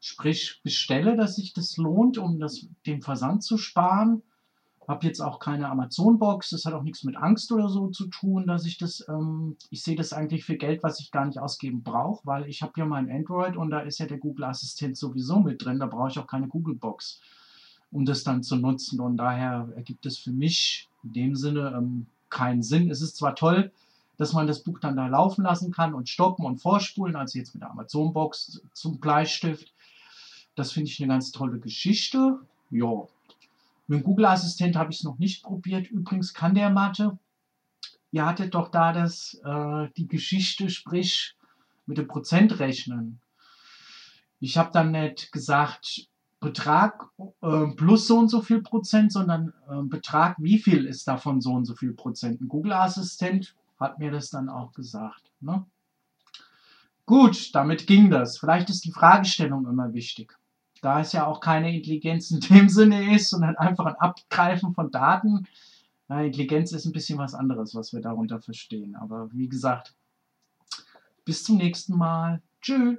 sprich 0.00 0.60
bestelle, 0.64 1.16
dass 1.16 1.36
sich 1.36 1.52
das 1.52 1.76
lohnt, 1.76 2.18
um 2.18 2.40
das, 2.40 2.66
den 2.86 3.02
Versand 3.02 3.44
zu 3.44 3.58
sparen. 3.58 4.22
Habe 4.88 5.06
jetzt 5.06 5.20
auch 5.20 5.38
keine 5.38 5.68
Amazon-Box. 5.68 6.50
Das 6.50 6.64
hat 6.64 6.74
auch 6.74 6.82
nichts 6.82 7.04
mit 7.04 7.16
Angst 7.16 7.52
oder 7.52 7.68
so 7.68 7.88
zu 7.88 8.08
tun, 8.08 8.46
dass 8.46 8.66
ich 8.66 8.78
das, 8.78 9.06
ähm, 9.08 9.56
ich 9.70 9.82
sehe 9.82 9.96
das 9.96 10.12
eigentlich 10.12 10.44
für 10.44 10.56
Geld, 10.56 10.82
was 10.82 10.98
ich 11.00 11.12
gar 11.12 11.24
nicht 11.24 11.38
ausgeben 11.38 11.82
brauche, 11.82 12.26
weil 12.26 12.48
ich 12.48 12.62
habe 12.62 12.72
ja 12.76 12.84
mein 12.84 13.10
Android 13.10 13.56
und 13.56 13.70
da 13.70 13.80
ist 13.80 13.98
ja 13.98 14.06
der 14.06 14.18
Google-Assistent 14.18 14.96
sowieso 14.96 15.38
mit 15.40 15.64
drin. 15.64 15.78
Da 15.78 15.86
brauche 15.86 16.08
ich 16.08 16.18
auch 16.18 16.26
keine 16.26 16.48
Google-Box, 16.48 17.20
um 17.92 18.04
das 18.04 18.24
dann 18.24 18.42
zu 18.42 18.56
nutzen. 18.56 19.00
Und 19.00 19.16
daher 19.16 19.68
ergibt 19.76 20.04
es 20.06 20.18
für 20.18 20.32
mich 20.32 20.88
in 21.04 21.12
dem 21.12 21.36
Sinne 21.36 21.72
ähm, 21.76 22.06
keinen 22.28 22.62
Sinn. 22.62 22.90
Es 22.90 23.02
ist 23.02 23.16
zwar 23.16 23.36
toll, 23.36 23.70
dass 24.16 24.32
man 24.32 24.46
das 24.46 24.62
Buch 24.62 24.78
dann 24.78 24.96
da 24.96 25.06
laufen 25.06 25.42
lassen 25.42 25.72
kann 25.72 25.94
und 25.94 26.08
stoppen 26.08 26.44
und 26.44 26.58
vorspulen, 26.58 27.16
also 27.16 27.38
jetzt 27.38 27.54
mit 27.54 27.62
der 27.62 27.70
Amazon-Box 27.70 28.62
zum 28.72 28.98
Bleistift. 28.98 29.72
Das 30.54 30.72
finde 30.72 30.90
ich 30.90 31.00
eine 31.00 31.12
ganz 31.12 31.32
tolle 31.32 31.58
Geschichte. 31.58 32.38
Ja, 32.70 33.06
mit 33.92 34.00
dem 34.00 34.04
Google 34.04 34.24
Assistent 34.24 34.74
habe 34.74 34.90
ich 34.90 35.00
es 35.00 35.04
noch 35.04 35.18
nicht 35.18 35.42
probiert. 35.42 35.86
Übrigens 35.90 36.32
kann 36.32 36.54
der 36.54 36.70
Mathe. 36.70 37.18
Ihr 38.10 38.24
hattet 38.24 38.54
doch 38.54 38.70
da 38.70 38.90
das, 38.90 39.38
äh, 39.44 39.88
die 39.98 40.08
Geschichte, 40.08 40.70
sprich 40.70 41.36
mit 41.84 41.98
dem 41.98 42.08
Prozentrechnen. 42.08 43.20
Ich 44.40 44.56
habe 44.56 44.70
dann 44.72 44.92
nicht 44.92 45.30
gesagt, 45.30 46.08
Betrag 46.40 47.10
äh, 47.42 47.66
plus 47.76 48.06
so 48.06 48.18
und 48.18 48.28
so 48.28 48.40
viel 48.40 48.62
Prozent, 48.62 49.12
sondern 49.12 49.52
äh, 49.68 49.82
Betrag, 49.82 50.36
wie 50.38 50.58
viel 50.58 50.86
ist 50.86 51.06
davon 51.06 51.42
so 51.42 51.52
und 51.52 51.66
so 51.66 51.74
viel 51.74 51.92
Prozent. 51.92 52.40
Ein 52.40 52.48
Google-Assistent 52.48 53.54
hat 53.78 53.98
mir 53.98 54.10
das 54.10 54.30
dann 54.30 54.48
auch 54.48 54.72
gesagt. 54.72 55.30
Ne? 55.40 55.66
Gut, 57.04 57.54
damit 57.54 57.86
ging 57.86 58.08
das. 58.08 58.38
Vielleicht 58.38 58.70
ist 58.70 58.86
die 58.86 58.92
Fragestellung 58.92 59.66
immer 59.66 59.92
wichtig 59.92 60.38
da 60.82 61.00
es 61.00 61.12
ja 61.12 61.26
auch 61.26 61.40
keine 61.40 61.74
Intelligenz 61.74 62.30
in 62.30 62.40
dem 62.40 62.68
Sinne 62.68 63.14
ist, 63.14 63.30
sondern 63.30 63.56
einfach 63.56 63.86
ein 63.86 63.94
Abgreifen 63.94 64.74
von 64.74 64.90
Daten, 64.90 65.46
Na, 66.08 66.24
Intelligenz 66.24 66.72
ist 66.72 66.84
ein 66.84 66.92
bisschen 66.92 67.18
was 67.18 67.34
anderes, 67.34 67.74
was 67.74 67.92
wir 67.94 68.00
darunter 68.00 68.40
verstehen. 68.40 68.96
Aber 68.96 69.30
wie 69.32 69.48
gesagt, 69.48 69.94
bis 71.24 71.44
zum 71.44 71.56
nächsten 71.56 71.96
Mal. 71.96 72.42
Tschüss. 72.60 72.98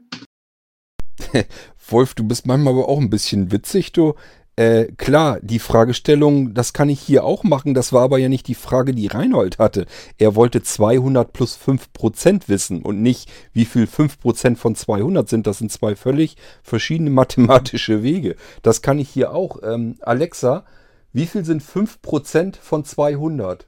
Wolf, 1.89 2.15
du 2.15 2.23
bist 2.23 2.47
manchmal 2.47 2.73
aber 2.73 2.87
auch 2.87 2.99
ein 2.99 3.09
bisschen 3.09 3.51
witzig, 3.51 3.91
du. 3.91 4.15
Äh, 4.55 4.86
klar, 4.98 5.39
die 5.41 5.57
Fragestellung, 5.57 6.53
das 6.53 6.74
kann 6.74 6.88
ich 6.88 7.00
hier 7.00 7.24
auch 7.24 7.43
machen, 7.43 7.74
das 7.74 7.91
war 7.91 8.03
aber 8.03 8.19
ja 8.19 8.29
nicht 8.29 8.48
die 8.48 8.53
Frage, 8.53 8.93
die 8.93 9.07
Reinhold 9.07 9.57
hatte. 9.57 9.88
Er 10.19 10.36
wollte 10.36 10.62
200 10.62 11.33
plus 11.33 11.57
5% 11.57 12.48
wissen 12.50 12.83
und 12.83 13.01
nicht, 13.01 13.31
wie 13.51 13.65
viel 13.65 13.86
5% 13.86 14.55
von 14.57 14.75
200 14.75 15.27
sind. 15.27 15.48
Das 15.48 15.57
sind 15.57 15.72
zwei 15.72 15.95
völlig 15.95 16.38
verschiedene 16.62 17.10
mathematische 17.10 18.03
Wege. 18.03 18.36
Das 18.62 18.83
kann 18.83 19.00
ich 19.00 19.10
hier 19.10 19.33
auch. 19.33 19.57
Ähm, 19.63 19.95
Alexa, 20.01 20.65
wie 21.13 21.25
viel 21.25 21.45
sind 21.45 21.63
5% 21.63 22.57
von 22.57 22.86
200? 22.86 23.67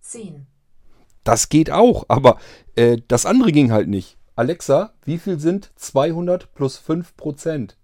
10, 0.00 0.46
Das 1.24 1.48
geht 1.48 1.70
auch, 1.70 2.04
aber 2.08 2.38
äh, 2.76 2.98
das 3.08 3.24
andere 3.24 3.52
ging 3.52 3.72
halt 3.72 3.88
nicht. 3.88 4.18
Alexa, 4.36 4.92
wie 5.04 5.16
viel 5.18 5.40
sind 5.40 5.72
200 5.76 6.52
plus 6.54 6.78
5%? 6.78 7.76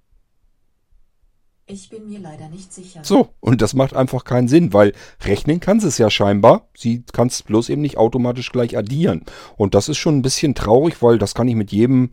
Ich 1.70 1.88
bin 1.88 2.08
mir 2.08 2.18
leider 2.18 2.48
nicht 2.48 2.72
sicher. 2.72 3.00
So, 3.02 3.28
und 3.40 3.62
das 3.62 3.74
macht 3.74 3.94
einfach 3.94 4.24
keinen 4.24 4.48
Sinn, 4.48 4.72
weil 4.72 4.92
rechnen 5.22 5.60
kann 5.60 5.80
sie 5.80 5.88
es 5.88 5.98
ja 5.98 6.10
scheinbar. 6.10 6.68
Sie 6.76 7.04
kann 7.12 7.28
es 7.28 7.42
bloß 7.42 7.68
eben 7.68 7.82
nicht 7.82 7.96
automatisch 7.96 8.50
gleich 8.52 8.76
addieren. 8.76 9.24
Und 9.56 9.74
das 9.74 9.88
ist 9.88 9.98
schon 9.98 10.18
ein 10.18 10.22
bisschen 10.22 10.54
traurig, 10.54 11.02
weil 11.02 11.18
das 11.18 11.34
kann 11.34 11.48
ich 11.48 11.54
mit 11.54 11.72
jedem 11.72 12.10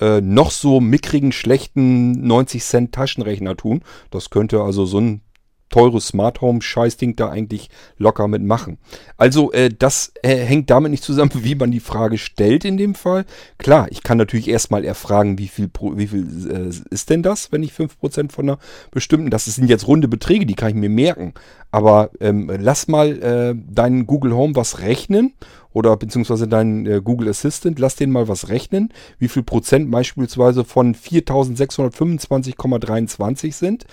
äh, 0.00 0.20
noch 0.20 0.50
so 0.50 0.80
mickrigen, 0.80 1.32
schlechten 1.32 2.26
90 2.26 2.62
Cent 2.64 2.92
Taschenrechner 2.92 3.56
tun. 3.56 3.82
Das 4.10 4.30
könnte 4.30 4.62
also 4.62 4.86
so 4.86 5.00
ein 5.00 5.22
teures 5.70 6.08
Smart 6.08 6.40
Home 6.40 6.60
Scheißding 6.60 7.16
da 7.16 7.30
eigentlich 7.30 7.70
locker 7.96 8.28
mitmachen. 8.28 8.78
Also 9.16 9.52
äh, 9.52 9.70
das 9.70 10.12
äh, 10.22 10.36
hängt 10.36 10.68
damit 10.68 10.90
nicht 10.90 11.04
zusammen, 11.04 11.30
wie 11.34 11.54
man 11.54 11.70
die 11.70 11.80
Frage 11.80 12.18
stellt 12.18 12.64
in 12.64 12.76
dem 12.76 12.94
Fall. 12.94 13.24
Klar, 13.58 13.86
ich 13.90 14.02
kann 14.02 14.18
natürlich 14.18 14.48
erstmal 14.48 14.84
erfragen, 14.84 15.38
wie 15.38 15.48
viel, 15.48 15.70
wie 15.94 16.06
viel 16.06 16.26
äh, 16.50 16.94
ist 16.94 17.10
denn 17.10 17.22
das, 17.22 17.52
wenn 17.52 17.62
ich 17.62 17.72
5% 17.72 18.32
von 18.32 18.48
einer 18.48 18.58
bestimmten, 18.90 19.30
das 19.30 19.46
sind 19.46 19.68
jetzt 19.68 19.86
runde 19.86 20.08
Beträge, 20.08 20.44
die 20.44 20.54
kann 20.54 20.70
ich 20.70 20.74
mir 20.74 20.90
merken. 20.90 21.32
Aber 21.70 22.10
ähm, 22.20 22.50
lass 22.58 22.88
mal 22.88 23.22
äh, 23.22 23.54
deinen 23.72 24.06
Google 24.06 24.34
Home 24.34 24.56
was 24.56 24.80
rechnen 24.80 25.34
oder 25.72 25.96
beziehungsweise 25.96 26.48
deinen 26.48 26.84
äh, 26.86 27.00
Google 27.02 27.28
Assistant, 27.28 27.78
lass 27.78 27.94
den 27.96 28.10
mal 28.10 28.28
was 28.28 28.48
rechnen, 28.48 28.92
wie 29.18 29.28
viel 29.28 29.44
Prozent 29.44 29.90
beispielsweise 29.90 30.64
von 30.64 30.94
4625,23 30.94 33.52
sind. 33.52 33.84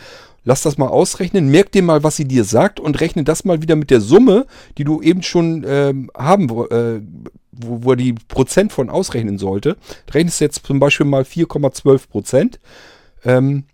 Lass 0.43 0.62
das 0.62 0.77
mal 0.77 0.88
ausrechnen, 0.88 1.50
merk 1.50 1.72
dir 1.74 1.84
mal, 1.84 2.03
was 2.03 2.15
sie 2.15 2.25
dir 2.25 2.46
sagt 2.46 2.79
und 2.79 3.01
rechne 3.01 3.25
das 3.25 3.43
mal 3.43 3.62
wieder 3.62 3.75
mit 3.75 3.91
der 3.91 4.00
Summe, 4.00 4.46
die 4.77 4.86
du 4.86 5.01
eben 5.01 5.22
schon 5.22 5.65
ähm, 5.67 6.10
haben, 6.17 6.50
äh, 6.72 7.01
wo, 7.51 7.84
wo 7.84 7.91
er 7.91 7.98
die 7.98 8.13
Prozent 8.13 8.72
von 8.72 8.89
ausrechnen 8.89 9.38
sollte. 9.38 9.75
Rechnest 10.10 10.39
jetzt 10.39 10.65
zum 10.65 10.79
Beispiel 10.79 11.05
mal 11.05 11.24
4,12 11.24 12.07
Prozent. 12.07 12.62
Ähm, 13.25 13.65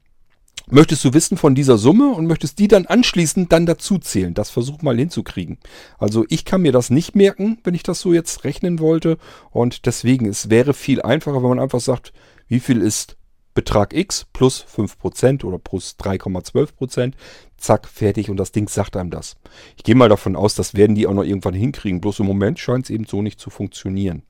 möchtest 0.69 1.03
du 1.03 1.13
wissen 1.13 1.37
von 1.37 1.55
dieser 1.55 1.77
Summe 1.77 2.11
und 2.11 2.27
möchtest 2.27 2.59
die 2.59 2.67
dann 2.67 2.85
anschließend 2.85 3.51
dann 3.51 3.65
dazu 3.65 3.97
zählen. 3.97 4.33
Das 4.33 4.49
versuch 4.49 4.81
mal 4.81 4.97
hinzukriegen. 4.97 5.57
Also 5.97 6.25
ich 6.29 6.45
kann 6.45 6.61
mir 6.61 6.71
das 6.71 6.89
nicht 6.89 7.15
merken, 7.15 7.59
wenn 7.63 7.73
ich 7.73 7.83
das 7.83 7.99
so 7.99 8.13
jetzt 8.13 8.43
rechnen 8.43 8.79
wollte. 8.79 9.17
Und 9.51 9.85
deswegen, 9.85 10.25
es 10.25 10.49
wäre 10.49 10.73
viel 10.73 11.01
einfacher, 11.01 11.41
wenn 11.41 11.49
man 11.49 11.59
einfach 11.59 11.81
sagt, 11.81 12.13
wie 12.47 12.59
viel 12.59 12.81
ist 12.81 13.17
Betrag 13.53 13.93
X 13.93 14.25
plus 14.33 14.65
5% 14.65 15.43
oder 15.43 15.59
plus 15.59 15.95
3,12%. 15.99 17.13
Zack, 17.57 17.87
fertig 17.87 18.29
und 18.29 18.37
das 18.37 18.51
Ding 18.51 18.67
sagt 18.67 18.97
einem 18.97 19.11
das. 19.11 19.35
Ich 19.77 19.83
gehe 19.83 19.95
mal 19.95 20.09
davon 20.09 20.35
aus, 20.35 20.55
das 20.55 20.73
werden 20.73 20.95
die 20.95 21.07
auch 21.07 21.13
noch 21.13 21.23
irgendwann 21.23 21.53
hinkriegen. 21.53 22.01
Bloß 22.01 22.19
im 22.19 22.25
Moment 22.25 22.59
scheint 22.59 22.85
es 22.85 22.89
eben 22.89 23.05
so 23.05 23.21
nicht 23.21 23.39
zu 23.39 23.49
funktionieren. 23.49 24.23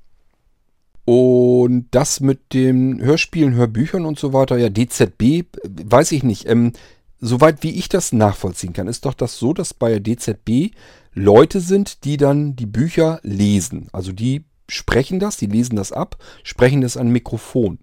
Und 1.06 1.88
das 1.92 2.22
mit 2.22 2.54
den 2.54 3.02
Hörspielen, 3.02 3.56
Hörbüchern 3.56 4.06
und 4.06 4.18
so 4.18 4.32
weiter, 4.32 4.58
ja, 4.58 4.70
DZB, 4.70 5.46
weiß 5.64 6.12
ich 6.14 6.24
nicht. 6.24 6.48
Ähm, 6.48 6.72
soweit 7.20 7.64
wie 7.64 7.72
ich 7.72 7.90
das 7.90 8.14
nachvollziehen 8.14 8.74
kann, 8.74 8.88
ist 8.88 9.06
doch 9.06 9.14
das 9.14 9.38
so, 9.38 9.54
dass 9.54 9.74
bei 9.74 9.90
der 9.90 10.00
DZB 10.00 10.72
Leute 11.14 11.60
sind, 11.60 12.06
die 12.06 12.18
dann 12.18 12.56
die 12.56 12.66
Bücher 12.66 13.20
lesen. 13.24 13.88
Also 13.92 14.12
die 14.14 14.46
sprechen 14.70 15.20
das, 15.20 15.38
die 15.38 15.48
lesen 15.48 15.76
das 15.76 15.92
ab, 15.92 16.18
sprechen 16.44 16.82
das 16.82 16.98
an 16.98 17.10
Mikrofon. 17.10 17.80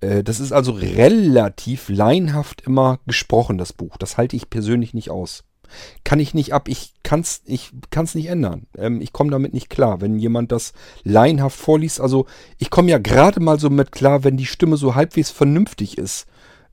Äh, 0.00 0.24
Das 0.24 0.40
ist 0.40 0.52
also 0.52 0.72
relativ 0.72 1.88
laienhaft 1.88 2.62
immer 2.62 2.98
gesprochen, 3.06 3.58
das 3.58 3.72
Buch. 3.72 3.96
Das 3.96 4.16
halte 4.18 4.36
ich 4.36 4.50
persönlich 4.50 4.92
nicht 4.92 5.10
aus. 5.10 5.44
Kann 6.04 6.20
ich 6.20 6.34
nicht 6.34 6.52
ab, 6.52 6.68
ich 6.68 6.94
kann 7.02 7.20
es 7.20 7.42
ich 7.46 7.72
kann's 7.90 8.14
nicht 8.14 8.26
ändern. 8.26 8.66
Ähm, 8.76 9.00
ich 9.00 9.12
komme 9.12 9.30
damit 9.30 9.54
nicht 9.54 9.70
klar, 9.70 10.00
wenn 10.00 10.18
jemand 10.18 10.52
das 10.52 10.72
laienhaft 11.04 11.58
vorliest. 11.58 12.00
Also 12.00 12.26
ich 12.58 12.70
komme 12.70 12.90
ja 12.90 12.98
gerade 12.98 13.40
mal 13.40 13.58
so 13.58 13.70
mit 13.70 13.92
klar, 13.92 14.24
wenn 14.24 14.36
die 14.36 14.46
Stimme 14.46 14.76
so 14.76 14.94
halbwegs 14.94 15.30
vernünftig 15.30 15.98
ist. 15.98 16.26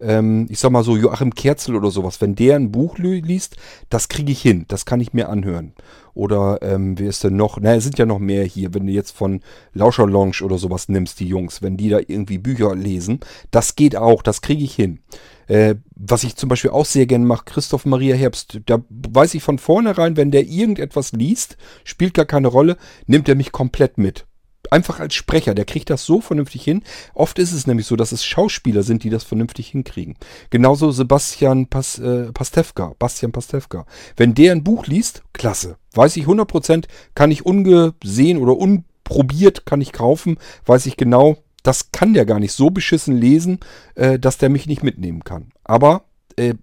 Ähm, 0.04 0.48
ich 0.50 0.60
sag 0.60 0.72
mal 0.72 0.84
so 0.84 0.98
Joachim 0.98 1.34
Kerzel 1.34 1.76
oder 1.76 1.90
sowas, 1.90 2.22
wenn 2.22 2.36
der 2.36 2.58
ein 2.58 2.72
Buch 2.72 2.98
li- 2.98 3.22
liest, 3.22 3.56
das 3.90 4.10
kriege 4.10 4.32
ich 4.32 4.42
hin, 4.42 4.66
das 4.68 4.86
kann 4.86 5.00
ich 5.00 5.14
mir 5.14 5.30
anhören. 5.30 5.74
Oder 6.14 6.60
ähm, 6.62 7.00
wer 7.00 7.10
ist 7.10 7.24
denn 7.24 7.36
noch? 7.36 7.58
Na, 7.60 7.74
es 7.74 7.84
sind 7.84 7.98
ja 7.98 8.06
noch 8.06 8.20
mehr 8.20 8.44
hier, 8.44 8.74
wenn 8.74 8.86
du 8.86 8.94
jetzt 8.94 9.12
von 9.12 9.42
Lauscher 9.74 10.06
Lounge 10.06 10.44
oder 10.44 10.58
sowas 10.58 10.90
nimmst, 10.90 11.20
die 11.20 11.28
Jungs, 11.28 11.62
wenn 11.62 11.78
die 11.78 11.90
da 11.90 12.00
irgendwie 12.00 12.38
Bücher 12.38 12.76
lesen, 12.76 13.22
das 13.50 13.76
geht 13.76 13.96
auch, 13.96 14.22
das 14.22 14.42
kriege 14.42 14.64
ich 14.64 14.76
hin. 14.76 15.00
Äh, 15.48 15.76
was 15.96 16.24
ich 16.24 16.36
zum 16.36 16.50
Beispiel 16.50 16.72
auch 16.72 16.86
sehr 16.86 17.06
gern 17.06 17.26
mache, 17.26 17.46
Christoph 17.46 17.86
Maria 17.86 18.16
Herbst, 18.16 18.60
da 18.66 18.84
weiß 18.90 19.34
ich 19.34 19.44
von 19.44 19.58
vornherein, 19.58 20.16
wenn 20.18 20.32
der 20.32 20.46
irgendetwas 20.46 21.14
liest, 21.14 21.58
spielt 21.84 22.14
gar 22.14 22.26
keine 22.26 22.48
Rolle, 22.48 22.78
nimmt 23.08 23.28
er 23.28 23.36
mich 23.36 23.52
komplett 23.52 23.98
mit. 23.98 24.26
Einfach 24.72 25.00
als 25.00 25.14
Sprecher, 25.14 25.54
der 25.54 25.66
kriegt 25.66 25.90
das 25.90 26.06
so 26.06 26.22
vernünftig 26.22 26.64
hin. 26.64 26.84
Oft 27.14 27.38
ist 27.38 27.52
es 27.52 27.68
nämlich 27.68 27.86
so, 27.86 27.96
dass 27.96 28.12
es 28.12 28.26
Schauspieler 28.26 28.84
sind, 28.84 29.04
die 29.04 29.10
das 29.10 29.24
vernünftig 29.24 29.68
hinkriegen. 29.68 30.16
Genauso 30.50 30.92
Sebastian 30.92 31.68
Pas, 31.68 32.00
äh, 32.00 32.32
Pastewka, 32.32 32.94
Bastian 32.98 33.32
Pastewka. 33.32 33.86
Wenn 34.16 34.34
der 34.34 34.52
ein 34.52 34.64
Buch 34.64 34.88
liest, 34.88 35.24
klasse. 35.34 35.78
Weiß 35.94 36.18
ich 36.18 36.26
100%, 36.26 36.86
kann 37.14 37.32
ich 37.32 37.46
ungesehen 37.46 38.38
oder 38.38 38.58
unprobiert, 38.58 39.66
kann 39.66 39.82
ich 39.82 39.92
kaufen, 39.92 40.38
weiß 40.66 40.86
ich 40.86 40.98
genau, 40.98 41.38
das 41.62 41.92
kann 41.92 42.14
der 42.14 42.26
gar 42.26 42.40
nicht 42.40 42.54
so 42.54 42.70
beschissen 42.70 43.18
lesen, 43.18 43.60
äh, 43.96 44.20
dass 44.20 44.38
der 44.38 44.50
mich 44.50 44.68
nicht 44.68 44.84
mitnehmen 44.84 45.24
kann. 45.24 45.52
Aber 45.64 46.06
äh, 46.36 46.56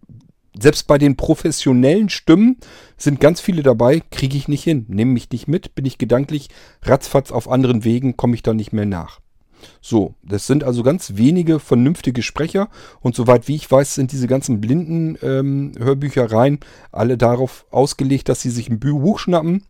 selbst 0.58 0.86
bei 0.86 0.98
den 0.98 1.16
professionellen 1.16 2.08
Stimmen 2.08 2.56
sind 2.96 3.20
ganz 3.20 3.40
viele 3.40 3.62
dabei, 3.62 4.02
kriege 4.10 4.36
ich 4.36 4.48
nicht 4.48 4.64
hin, 4.64 4.86
nehme 4.88 5.12
mich 5.12 5.30
nicht 5.30 5.48
mit, 5.48 5.74
bin 5.74 5.84
ich 5.84 5.98
gedanklich 5.98 6.48
ratzfatz 6.82 7.30
auf 7.30 7.50
anderen 7.50 7.84
Wegen, 7.84 8.16
komme 8.16 8.34
ich 8.34 8.42
da 8.42 8.52
nicht 8.54 8.72
mehr 8.72 8.86
nach. 8.86 9.20
So, 9.80 10.14
das 10.22 10.46
sind 10.46 10.64
also 10.64 10.82
ganz 10.82 11.16
wenige 11.16 11.60
vernünftige 11.60 12.22
Sprecher 12.22 12.68
und 13.00 13.14
soweit 13.14 13.46
wie 13.48 13.56
ich 13.56 13.70
weiß, 13.70 13.94
sind 13.94 14.12
diese 14.12 14.26
ganzen 14.26 14.60
blinden 14.60 15.18
ähm, 15.22 15.72
Hörbüchereien 15.78 16.60
alle 16.92 17.18
darauf 17.18 17.66
ausgelegt, 17.70 18.28
dass 18.28 18.40
sie 18.40 18.50
sich 18.50 18.68
ein 18.68 18.80
Buch 18.80 19.18
schnappen 19.18 19.64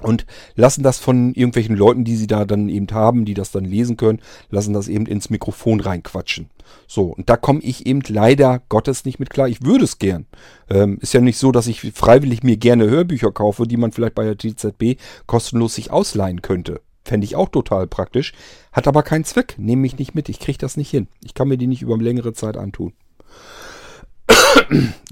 und 0.00 0.26
lassen 0.54 0.82
das 0.82 0.98
von 0.98 1.34
irgendwelchen 1.34 1.76
Leuten, 1.76 2.04
die 2.04 2.16
sie 2.16 2.26
da 2.26 2.44
dann 2.44 2.68
eben 2.68 2.86
haben, 2.90 3.24
die 3.24 3.34
das 3.34 3.50
dann 3.50 3.64
lesen 3.64 3.96
können, 3.96 4.20
lassen 4.50 4.74
das 4.74 4.88
eben 4.88 5.06
ins 5.06 5.30
Mikrofon 5.30 5.80
reinquatschen. 5.80 6.50
So, 6.86 7.04
und 7.04 7.28
da 7.28 7.36
komme 7.36 7.60
ich 7.60 7.86
eben 7.86 8.00
leider 8.06 8.62
Gottes 8.68 9.04
nicht 9.04 9.18
mit 9.18 9.30
klar. 9.30 9.48
Ich 9.48 9.62
würde 9.62 9.84
es 9.84 9.98
gern. 9.98 10.26
Ähm, 10.68 10.98
ist 11.00 11.14
ja 11.14 11.20
nicht 11.20 11.38
so, 11.38 11.52
dass 11.52 11.66
ich 11.66 11.80
freiwillig 11.92 12.42
mir 12.42 12.56
gerne 12.56 12.88
Hörbücher 12.88 13.32
kaufe, 13.32 13.66
die 13.66 13.76
man 13.76 13.92
vielleicht 13.92 14.14
bei 14.14 14.24
der 14.24 14.36
TZB 14.36 15.00
kostenlos 15.26 15.74
sich 15.74 15.90
ausleihen 15.90 16.42
könnte. 16.42 16.80
Fände 17.04 17.26
ich 17.26 17.36
auch 17.36 17.50
total 17.50 17.86
praktisch. 17.86 18.32
Hat 18.72 18.88
aber 18.88 19.02
keinen 19.02 19.24
Zweck. 19.24 19.56
Nehme 19.58 19.86
ich 19.86 19.98
nicht 19.98 20.14
mit. 20.14 20.28
Ich 20.28 20.40
kriege 20.40 20.58
das 20.58 20.76
nicht 20.76 20.90
hin. 20.90 21.08
Ich 21.22 21.34
kann 21.34 21.48
mir 21.48 21.58
die 21.58 21.66
nicht 21.66 21.82
über 21.82 21.96
längere 21.98 22.32
Zeit 22.32 22.56
antun. 22.56 22.94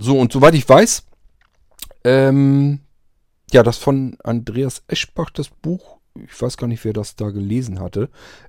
so, 0.01 0.19
und 0.19 0.33
soweit 0.33 0.55
ich 0.55 0.67
weiß, 0.67 1.05
ähm, 2.05 2.81
ja, 3.53 3.63
das 3.63 3.79
von 3.79 4.17
Andreas 4.25 4.83
Eschbach, 4.89 5.31
das 5.31 5.49
Buch, 5.49 5.99
ich 6.15 6.41
weiß 6.41 6.57
gar 6.57 6.67
nicht, 6.67 6.85
wer 6.85 6.93
das 6.93 7.17
da 7.17 7.31
gelesen 7.31 7.81
hatte. 7.81 8.09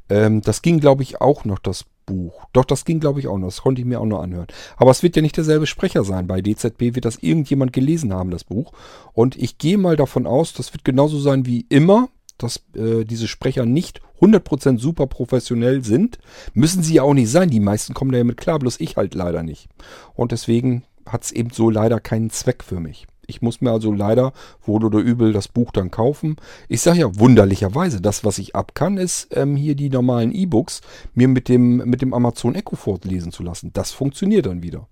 Ähm, 0.10 0.42
das 0.42 0.62
ging, 0.62 0.80
glaube 0.80 1.04
ich, 1.04 1.22
auch 1.22 1.46
noch, 1.46 1.60
das 1.60 1.86
Buch. 2.06 2.46
Doch, 2.52 2.66
das 2.66 2.86
ging, 2.86 3.00
glaube 3.00 3.20
ich, 3.20 3.28
auch 3.28 3.38
noch. 3.38 3.48
Das 3.48 3.62
konnte 3.62 3.82
ich 3.82 3.88
mir 3.88 4.00
auch 4.02 4.06
noch 4.06 4.22
anhören. 4.22 4.48
Aber 4.76 4.92
es 4.92 5.04
wird 5.04 5.16
ja 5.16 5.22
nicht 5.22 5.38
derselbe 5.38 5.68
Sprecher 5.68 6.04
sein. 6.04 6.28
Bei 6.28 6.42
DZB 6.42 6.96
wird 6.96 7.06
das 7.06 7.18
irgendjemand 7.18 7.74
gelesen 7.74 8.14
haben, 8.14 8.32
das 8.32 8.44
Buch. 8.44 8.74
Und 9.14 9.38
ich 9.38 9.58
gehe 9.58 9.78
mal 9.78 9.96
davon 9.96 10.28
aus, 10.28 10.54
das 10.54 10.74
wird 10.74 10.84
genauso 10.84 11.20
sein 11.20 11.46
wie 11.46 11.66
immer, 11.70 12.10
dass 12.38 12.64
äh, 12.76 13.06
diese 13.06 13.28
Sprecher 13.28 13.66
nicht 13.66 14.02
100% 14.20 14.80
super 14.80 15.08
professionell 15.08 15.84
sind. 15.84 16.20
Müssen 16.54 16.84
sie 16.84 16.96
ja 16.96 17.04
auch 17.04 17.14
nicht 17.14 17.30
sein. 17.30 17.50
Die 17.50 17.60
meisten 17.60 17.94
kommen 17.94 18.12
da 18.12 18.18
ja 18.18 18.24
mit 18.24 18.38
klar, 18.38 18.60
bloß 18.60 18.80
ich 18.80 18.98
halt 18.98 19.16
leider 19.16 19.44
nicht. 19.44 19.70
Und 20.14 20.32
deswegen 20.32 20.84
hat 21.06 21.24
es 21.24 21.32
eben 21.32 21.52
so 21.52 21.70
leider 21.70 22.00
keinen 22.00 22.30
Zweck 22.30 22.64
für 22.64 22.80
mich. 22.80 23.08
Ich 23.28 23.42
muss 23.42 23.62
mir 23.62 23.72
also 23.72 23.92
leider 23.92 24.34
wohl 24.66 24.84
oder 24.84 25.00
übel 25.00 25.34
das 25.34 25.48
Buch 25.48 25.72
dann 25.72 25.92
kaufen. 25.92 26.36
Ich 26.68 26.82
sage 26.82 27.00
ja 27.00 27.20
wunderlicherweise, 27.20 28.02
das, 28.02 28.24
was 28.24 28.38
ich 28.38 28.56
ab 28.56 28.76
kann, 28.76 28.98
ist 28.98 29.30
ähm, 29.32 29.56
hier 29.56 29.76
die 29.76 29.90
normalen 29.90 30.34
E-Books 30.34 30.82
mir 31.14 31.28
mit 31.28 31.50
dem, 31.50 31.78
mit 31.78 32.02
dem 32.02 32.14
Amazon 32.14 32.56
Echo 32.56 32.76
fortlesen 32.76 33.32
zu 33.32 33.44
lassen. 33.44 33.72
Das 33.74 33.92
funktioniert 33.92 34.46
dann 34.46 34.64
wieder. 34.64 34.88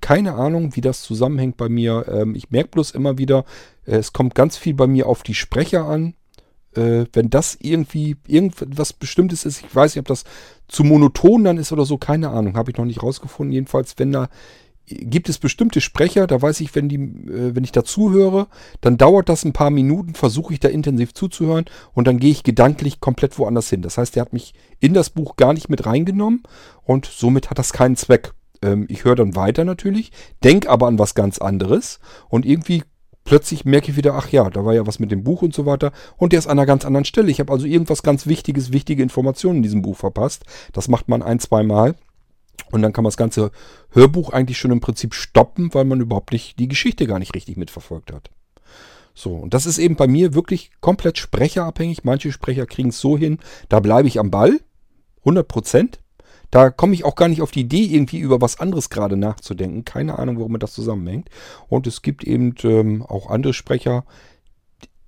Keine 0.00 0.34
Ahnung, 0.34 0.76
wie 0.76 0.80
das 0.80 1.02
zusammenhängt 1.02 1.56
bei 1.56 1.68
mir. 1.68 2.06
Ähm, 2.08 2.34
ich 2.34 2.50
merke 2.50 2.70
bloß 2.70 2.92
immer 2.92 3.18
wieder, 3.18 3.44
äh, 3.86 3.96
es 3.96 4.12
kommt 4.12 4.34
ganz 4.34 4.56
viel 4.56 4.74
bei 4.74 4.86
mir 4.86 5.06
auf 5.06 5.22
die 5.22 5.34
Sprecher 5.34 5.84
an. 5.84 6.14
Äh, 6.76 7.06
wenn 7.12 7.30
das 7.30 7.56
irgendwie 7.60 8.16
irgendwas 8.26 8.92
Bestimmtes 8.92 9.44
ist, 9.44 9.62
ich 9.64 9.74
weiß 9.74 9.94
nicht, 9.94 10.00
ob 10.00 10.08
das 10.08 10.24
zu 10.68 10.84
monoton 10.84 11.44
dann 11.44 11.58
ist 11.58 11.72
oder 11.72 11.84
so, 11.84 11.96
keine 11.96 12.30
Ahnung, 12.30 12.56
habe 12.56 12.70
ich 12.70 12.76
noch 12.76 12.84
nicht 12.84 13.02
rausgefunden. 13.02 13.52
Jedenfalls, 13.52 13.94
wenn 13.98 14.12
da 14.12 14.28
gibt 14.86 15.28
es 15.28 15.38
bestimmte 15.38 15.80
Sprecher, 15.80 16.26
da 16.26 16.40
weiß 16.40 16.60
ich, 16.60 16.74
wenn 16.74 16.88
die, 16.88 16.96
äh, 16.96 17.54
wenn 17.54 17.64
ich 17.64 17.72
da 17.72 17.84
zuhöre, 17.84 18.46
dann 18.80 18.96
dauert 18.96 19.28
das 19.28 19.44
ein 19.44 19.52
paar 19.52 19.70
Minuten, 19.70 20.14
versuche 20.14 20.54
ich 20.54 20.60
da 20.60 20.68
intensiv 20.68 21.12
zuzuhören 21.14 21.64
und 21.92 22.06
dann 22.06 22.18
gehe 22.18 22.30
ich 22.30 22.44
gedanklich 22.44 23.00
komplett 23.00 23.38
woanders 23.38 23.68
hin. 23.68 23.82
Das 23.82 23.98
heißt, 23.98 24.14
der 24.14 24.22
hat 24.22 24.32
mich 24.32 24.54
in 24.80 24.94
das 24.94 25.10
Buch 25.10 25.36
gar 25.36 25.52
nicht 25.52 25.68
mit 25.68 25.86
reingenommen 25.86 26.42
und 26.84 27.06
somit 27.06 27.50
hat 27.50 27.58
das 27.58 27.72
keinen 27.72 27.96
Zweck. 27.96 28.32
Ähm, 28.62 28.86
ich 28.88 29.04
höre 29.04 29.16
dann 29.16 29.34
weiter 29.34 29.64
natürlich, 29.64 30.12
denke 30.44 30.70
aber 30.70 30.86
an 30.86 30.98
was 30.98 31.14
ganz 31.14 31.38
anderes 31.38 31.98
und 32.28 32.46
irgendwie 32.46 32.84
plötzlich 33.24 33.64
merke 33.64 33.90
ich 33.90 33.96
wieder, 33.96 34.14
ach 34.14 34.28
ja, 34.28 34.48
da 34.50 34.64
war 34.64 34.72
ja 34.72 34.86
was 34.86 35.00
mit 35.00 35.10
dem 35.10 35.24
Buch 35.24 35.42
und 35.42 35.52
so 35.52 35.66
weiter 35.66 35.90
und 36.16 36.32
der 36.32 36.38
ist 36.38 36.46
an 36.46 36.58
einer 36.58 36.66
ganz 36.66 36.84
anderen 36.84 37.04
Stelle. 37.04 37.30
Ich 37.30 37.40
habe 37.40 37.52
also 37.52 37.66
irgendwas 37.66 38.04
ganz 38.04 38.26
Wichtiges, 38.26 38.72
wichtige 38.72 39.02
Informationen 39.02 39.56
in 39.56 39.62
diesem 39.64 39.82
Buch 39.82 39.96
verpasst. 39.96 40.44
Das 40.72 40.86
macht 40.86 41.08
man 41.08 41.22
ein, 41.22 41.40
zwei 41.40 41.64
Mal. 41.64 41.96
Und 42.70 42.82
dann 42.82 42.92
kann 42.92 43.04
man 43.04 43.10
das 43.10 43.16
ganze 43.16 43.50
Hörbuch 43.90 44.30
eigentlich 44.30 44.58
schon 44.58 44.70
im 44.70 44.80
Prinzip 44.80 45.14
stoppen, 45.14 45.72
weil 45.74 45.84
man 45.84 46.00
überhaupt 46.00 46.32
nicht 46.32 46.58
die 46.58 46.68
Geschichte 46.68 47.06
gar 47.06 47.18
nicht 47.18 47.34
richtig 47.34 47.56
mitverfolgt 47.56 48.12
hat. 48.12 48.30
So, 49.14 49.34
und 49.34 49.54
das 49.54 49.64
ist 49.64 49.78
eben 49.78 49.96
bei 49.96 50.06
mir 50.06 50.34
wirklich 50.34 50.70
komplett 50.80 51.18
sprecherabhängig. 51.18 52.04
Manche 52.04 52.32
Sprecher 52.32 52.66
kriegen 52.66 52.90
es 52.90 53.00
so 53.00 53.16
hin, 53.16 53.38
da 53.68 53.80
bleibe 53.80 54.08
ich 54.08 54.20
am 54.20 54.30
Ball, 54.30 54.60
100 55.20 55.48
Prozent. 55.48 56.00
Da 56.50 56.70
komme 56.70 56.94
ich 56.94 57.04
auch 57.04 57.16
gar 57.16 57.28
nicht 57.28 57.42
auf 57.42 57.50
die 57.50 57.62
Idee, 57.62 57.84
irgendwie 57.84 58.18
über 58.18 58.40
was 58.40 58.60
anderes 58.60 58.90
gerade 58.90 59.16
nachzudenken. 59.16 59.84
Keine 59.84 60.18
Ahnung, 60.18 60.38
warum 60.38 60.58
das 60.58 60.74
zusammenhängt. 60.74 61.28
Und 61.68 61.86
es 61.86 62.02
gibt 62.02 62.24
eben 62.24 62.54
ähm, 62.62 63.02
auch 63.02 63.30
andere 63.30 63.52
Sprecher, 63.52 64.04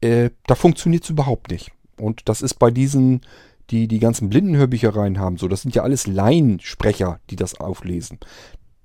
äh, 0.01 0.31
da 0.47 0.55
funktioniert 0.55 1.05
es 1.05 1.11
überhaupt 1.11 1.51
nicht. 1.51 1.71
Und 1.99 2.29
das 2.29 2.43
ist 2.43 2.55
bei 2.55 2.71
diesen 2.71 3.21
die 3.71 3.89
die 3.89 3.99
ganzen 3.99 4.29
Blindenhörbüchereien 4.29 5.19
haben, 5.19 5.37
so, 5.37 5.49
das 5.49 5.63
sind 5.63 5.75
ja 5.75 5.83
alles 5.83 6.07
Laiensprecher, 6.07 7.21
die 7.31 7.37
das 7.37 7.61
auflesen. 7.61 8.19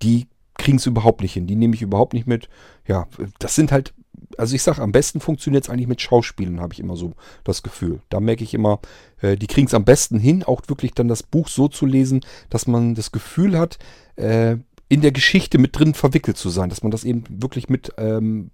Die 0.01 0.27
kriegen 0.55 0.77
es 0.77 0.85
überhaupt 0.85 1.21
nicht 1.21 1.33
hin. 1.33 1.47
Die 1.47 1.55
nehme 1.55 1.75
ich 1.75 1.81
überhaupt 1.81 2.13
nicht 2.13 2.27
mit. 2.27 2.49
Ja, 2.87 3.07
das 3.39 3.55
sind 3.55 3.71
halt, 3.71 3.93
also 4.37 4.55
ich 4.55 4.63
sage, 4.63 4.81
am 4.81 4.91
besten 4.91 5.19
funktioniert 5.19 5.63
es 5.63 5.69
eigentlich 5.69 5.87
mit 5.87 6.01
Schauspielen, 6.01 6.61
habe 6.61 6.73
ich 6.73 6.79
immer 6.79 6.95
so 6.95 7.13
das 7.43 7.63
Gefühl. 7.63 8.01
Da 8.09 8.19
merke 8.19 8.43
ich 8.43 8.53
immer, 8.53 8.79
äh, 9.21 9.35
die 9.35 9.47
kriegen 9.47 9.67
es 9.67 9.73
am 9.73 9.85
besten 9.85 10.19
hin, 10.19 10.43
auch 10.43 10.61
wirklich 10.67 10.93
dann 10.93 11.07
das 11.07 11.23
Buch 11.23 11.47
so 11.47 11.67
zu 11.67 11.85
lesen, 11.85 12.21
dass 12.49 12.67
man 12.67 12.95
das 12.95 13.11
Gefühl 13.11 13.57
hat, 13.57 13.77
äh, 14.15 14.57
in 14.89 15.01
der 15.01 15.11
Geschichte 15.11 15.57
mit 15.57 15.77
drin 15.77 15.93
verwickelt 15.93 16.37
zu 16.37 16.49
sein, 16.49 16.69
dass 16.69 16.83
man 16.83 16.91
das 16.91 17.03
eben 17.03 17.23
wirklich 17.29 17.69
mit 17.69 17.93
ähm, 17.97 18.51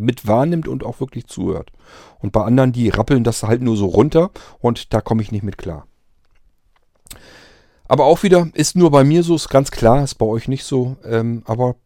mit 0.00 0.26
wahrnimmt 0.26 0.68
und 0.68 0.84
auch 0.84 1.00
wirklich 1.00 1.26
zuhört. 1.26 1.72
Und 2.18 2.32
bei 2.32 2.44
anderen, 2.44 2.72
die 2.72 2.88
rappeln 2.88 3.24
das 3.24 3.42
halt 3.42 3.62
nur 3.62 3.76
so 3.76 3.86
runter 3.86 4.30
und 4.60 4.92
da 4.94 5.00
komme 5.00 5.22
ich 5.22 5.32
nicht 5.32 5.42
mit 5.42 5.58
klar. 5.58 5.86
Aber 7.88 8.04
auch 8.04 8.22
wieder, 8.22 8.48
ist 8.54 8.76
nur 8.76 8.90
bei 8.90 9.04
mir 9.04 9.22
so, 9.22 9.34
ist 9.36 9.48
ganz 9.48 9.70
klar, 9.70 10.02
ist 10.02 10.16
bei 10.16 10.26
euch 10.26 10.48
nicht 10.48 10.64
so. 10.64 10.96
Ähm, 11.04 11.42
aber 11.46 11.76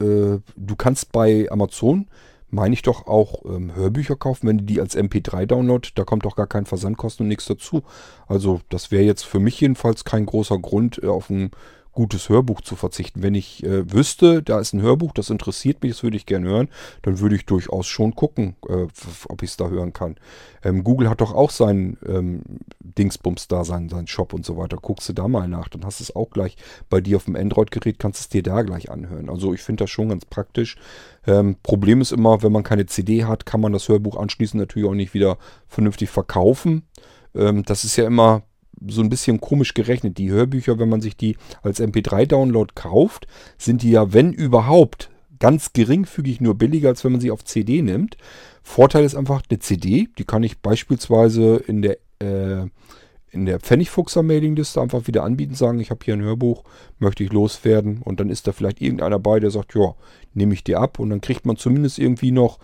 äh, 0.00 0.38
du 0.56 0.76
kannst 0.76 1.12
bei 1.12 1.46
Amazon, 1.50 2.08
meine 2.50 2.74
ich 2.74 2.82
doch, 2.82 3.06
auch 3.06 3.44
ähm, 3.44 3.74
Hörbücher 3.74 4.16
kaufen, 4.16 4.48
wenn 4.48 4.58
du 4.58 4.64
die 4.64 4.80
als 4.80 4.96
MP3 4.96 5.46
download. 5.46 5.88
Da 5.94 6.04
kommt 6.04 6.24
doch 6.24 6.36
gar 6.36 6.46
kein 6.46 6.66
Versandkosten 6.66 7.24
und 7.24 7.28
nichts 7.28 7.46
dazu. 7.46 7.82
Also 8.26 8.60
das 8.68 8.90
wäre 8.90 9.04
jetzt 9.04 9.24
für 9.24 9.40
mich 9.40 9.60
jedenfalls 9.60 10.04
kein 10.04 10.26
großer 10.26 10.58
Grund, 10.58 11.00
äh, 11.02 11.06
auf 11.06 11.30
ein 11.30 11.50
gutes 11.96 12.28
Hörbuch 12.28 12.60
zu 12.60 12.76
verzichten. 12.76 13.22
Wenn 13.22 13.34
ich 13.34 13.64
äh, 13.64 13.90
wüsste, 13.92 14.42
da 14.42 14.60
ist 14.60 14.74
ein 14.74 14.82
Hörbuch, 14.82 15.12
das 15.12 15.30
interessiert 15.30 15.82
mich, 15.82 15.92
das 15.92 16.02
würde 16.04 16.16
ich 16.16 16.26
gerne 16.26 16.46
hören, 16.46 16.68
dann 17.02 17.18
würde 17.18 17.34
ich 17.34 17.46
durchaus 17.46 17.88
schon 17.88 18.14
gucken, 18.14 18.54
äh, 18.68 18.86
ob 19.28 19.42
ich 19.42 19.50
es 19.50 19.56
da 19.56 19.68
hören 19.68 19.92
kann. 19.92 20.16
Ähm, 20.62 20.84
Google 20.84 21.08
hat 21.08 21.20
doch 21.20 21.34
auch 21.34 21.50
seinen 21.50 21.98
ähm, 22.06 22.42
Dingsbums 22.80 23.48
da, 23.48 23.64
seinen, 23.64 23.88
seinen 23.88 24.06
Shop 24.06 24.32
und 24.32 24.44
so 24.44 24.56
weiter. 24.56 24.76
Guckst 24.76 25.08
du 25.08 25.14
da 25.14 25.26
mal 25.26 25.48
nach, 25.48 25.68
dann 25.68 25.84
hast 25.84 26.00
du 26.00 26.04
es 26.04 26.14
auch 26.14 26.30
gleich 26.30 26.56
bei 26.90 27.00
dir 27.00 27.16
auf 27.16 27.24
dem 27.24 27.34
Android-Gerät, 27.34 27.98
kannst 27.98 28.20
es 28.20 28.28
dir 28.28 28.42
da 28.42 28.62
gleich 28.62 28.90
anhören. 28.90 29.28
Also 29.30 29.54
ich 29.54 29.62
finde 29.62 29.84
das 29.84 29.90
schon 29.90 30.10
ganz 30.10 30.26
praktisch. 30.26 30.76
Ähm, 31.26 31.56
Problem 31.62 32.02
ist 32.02 32.12
immer, 32.12 32.42
wenn 32.42 32.52
man 32.52 32.62
keine 32.62 32.86
CD 32.86 33.24
hat, 33.24 33.46
kann 33.46 33.60
man 33.60 33.72
das 33.72 33.88
Hörbuch 33.88 34.16
anschließend 34.16 34.60
natürlich 34.60 34.88
auch 34.88 34.94
nicht 34.94 35.14
wieder 35.14 35.38
vernünftig 35.66 36.10
verkaufen. 36.10 36.82
Ähm, 37.34 37.64
das 37.64 37.84
ist 37.84 37.96
ja 37.96 38.06
immer 38.06 38.42
so 38.86 39.00
ein 39.00 39.08
bisschen 39.08 39.40
komisch 39.40 39.74
gerechnet. 39.74 40.18
Die 40.18 40.30
Hörbücher, 40.30 40.78
wenn 40.78 40.88
man 40.88 41.00
sich 41.00 41.16
die 41.16 41.36
als 41.62 41.80
MP3-Download 41.80 42.72
kauft, 42.74 43.26
sind 43.58 43.82
die 43.82 43.90
ja, 43.90 44.12
wenn 44.12 44.32
überhaupt, 44.32 45.10
ganz 45.38 45.72
geringfügig 45.72 46.40
nur 46.40 46.54
billiger, 46.54 46.88
als 46.88 47.04
wenn 47.04 47.12
man 47.12 47.20
sie 47.20 47.30
auf 47.30 47.44
CD 47.44 47.82
nimmt. 47.82 48.16
Vorteil 48.62 49.04
ist 49.04 49.14
einfach 49.14 49.42
eine 49.48 49.58
CD, 49.58 50.08
die 50.18 50.24
kann 50.24 50.42
ich 50.42 50.58
beispielsweise 50.58 51.56
in 51.56 51.82
der, 51.82 51.98
äh, 52.20 52.66
in 53.30 53.46
der 53.46 53.60
Pfennigfuchser 53.60 54.22
Mailingliste 54.22 54.80
einfach 54.80 55.06
wieder 55.06 55.24
anbieten, 55.24 55.54
sagen, 55.54 55.78
ich 55.78 55.90
habe 55.90 56.04
hier 56.04 56.14
ein 56.14 56.22
Hörbuch, 56.22 56.64
möchte 56.98 57.22
ich 57.22 57.32
loswerden 57.32 58.00
und 58.02 58.18
dann 58.18 58.30
ist 58.30 58.46
da 58.46 58.52
vielleicht 58.52 58.80
irgendeiner 58.80 59.18
bei, 59.18 59.40
der 59.40 59.50
sagt, 59.50 59.74
ja, 59.74 59.94
nehme 60.32 60.54
ich 60.54 60.64
dir 60.64 60.80
ab 60.80 60.98
und 60.98 61.10
dann 61.10 61.20
kriegt 61.20 61.44
man 61.44 61.56
zumindest 61.56 61.98
irgendwie 61.98 62.30
noch 62.30 62.58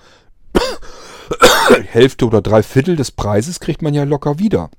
Hälfte 1.87 2.27
oder 2.27 2.42
drei 2.42 2.62
Viertel 2.62 2.96
des 2.96 3.11
Preises 3.11 3.61
kriegt 3.61 3.83
man 3.83 3.94
ja 3.94 4.05
locker 4.05 4.38
wieder. 4.38 4.70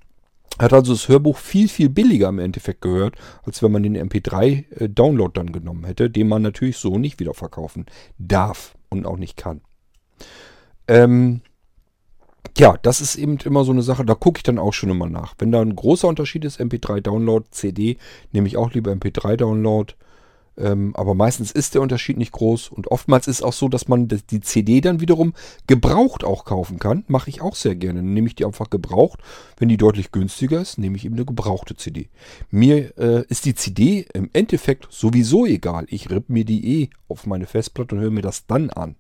Hat 0.60 0.72
also 0.72 0.94
das 0.94 1.08
Hörbuch 1.08 1.38
viel, 1.38 1.68
viel 1.68 1.90
billiger 1.90 2.30
im 2.30 2.40
Endeffekt 2.40 2.82
gehört, 2.82 3.16
als 3.44 3.64
wenn 3.64 3.72
man 3.72 3.84
den 3.84 3.98
MP3-Download 3.98 5.32
äh, 5.32 5.34
dann 5.34 5.52
genommen 5.52 5.86
hätte, 5.86 6.10
den 6.10 6.28
man 6.28 6.44
natürlich 6.44 6.78
so 6.78 6.98
nicht 6.98 7.20
wieder 7.20 7.34
verkaufen 7.34 7.86
darf 8.20 8.76
und 8.90 9.06
auch 9.06 9.18
nicht 9.18 9.36
kann. 9.36 9.62
Ähm, 10.88 11.42
ja, 12.58 12.78
das 12.82 13.02
ist 13.02 13.16
eben 13.16 13.38
immer 13.38 13.64
so 13.64 13.72
eine 13.72 13.82
Sache, 13.82 14.06
da 14.06 14.14
gucke 14.14 14.38
ich 14.38 14.44
dann 14.44 14.60
auch 14.60 14.74
schon 14.74 14.92
immer 14.92 15.10
nach. 15.10 15.34
Wenn 15.40 15.52
da 15.52 15.62
ein 15.62 15.76
großer 15.76 16.08
Unterschied 16.08 16.46
ist, 16.46 16.60
MP3-Download, 16.60 17.46
CD, 17.50 17.98
nehme 18.32 18.48
ich 18.48 18.58
auch 18.58 18.72
lieber 18.74 18.92
MP3-Download. 18.92 19.94
Ähm, 20.58 20.96
aber 20.96 21.16
meistens 21.16 21.52
ist 21.52 21.74
der 21.74 21.82
Unterschied 21.82 22.18
nicht 22.18 22.32
groß 22.32 22.70
und 22.70 22.88
oftmals 22.88 23.28
ist 23.28 23.42
auch 23.42 23.54
so, 23.54 23.70
dass 23.70 23.88
man 23.88 24.08
die 24.08 24.42
CD 24.42 24.82
dann 24.82 25.02
wiederum 25.02 25.34
gebraucht 25.68 26.24
auch 26.24 26.46
kaufen 26.46 26.80
kann. 26.80 27.04
Mache 27.08 27.30
ich 27.30 27.42
auch 27.42 27.56
sehr 27.56 27.76
gerne. 27.76 28.00
Dann 28.00 28.14
nehme 28.14 28.28
ich 28.28 28.36
die 28.36 28.46
einfach 28.46 28.70
gebraucht. 28.70 29.20
Wenn 29.58 29.70
die 29.70 29.78
deutlich 29.78 30.12
günstiger 30.12 30.62
ist, 30.62 30.78
nehme 30.78 30.98
ich 30.98 31.06
eben 31.06 31.16
eine 31.16 31.26
gebrauchte 31.26 31.76
CD. 31.76 32.10
Mir 32.52 32.98
äh, 32.98 33.26
ist 33.30 33.46
die 33.46 33.56
CD 33.56 34.06
im 34.14 34.30
Endeffekt 34.34 34.88
sowieso 34.92 35.46
egal. 35.46 35.86
Ich 35.90 36.10
rippe 36.10 36.32
mir 36.32 36.46
die 36.46 36.82
eh 36.82 36.90
auf 37.08 37.26
meine 37.26 37.46
Festplatte 37.46 37.96
und 37.96 38.02
höre 38.02 38.12
mir 38.12 38.22
das 38.22 38.46
dann 38.48 38.70
an. 38.70 38.96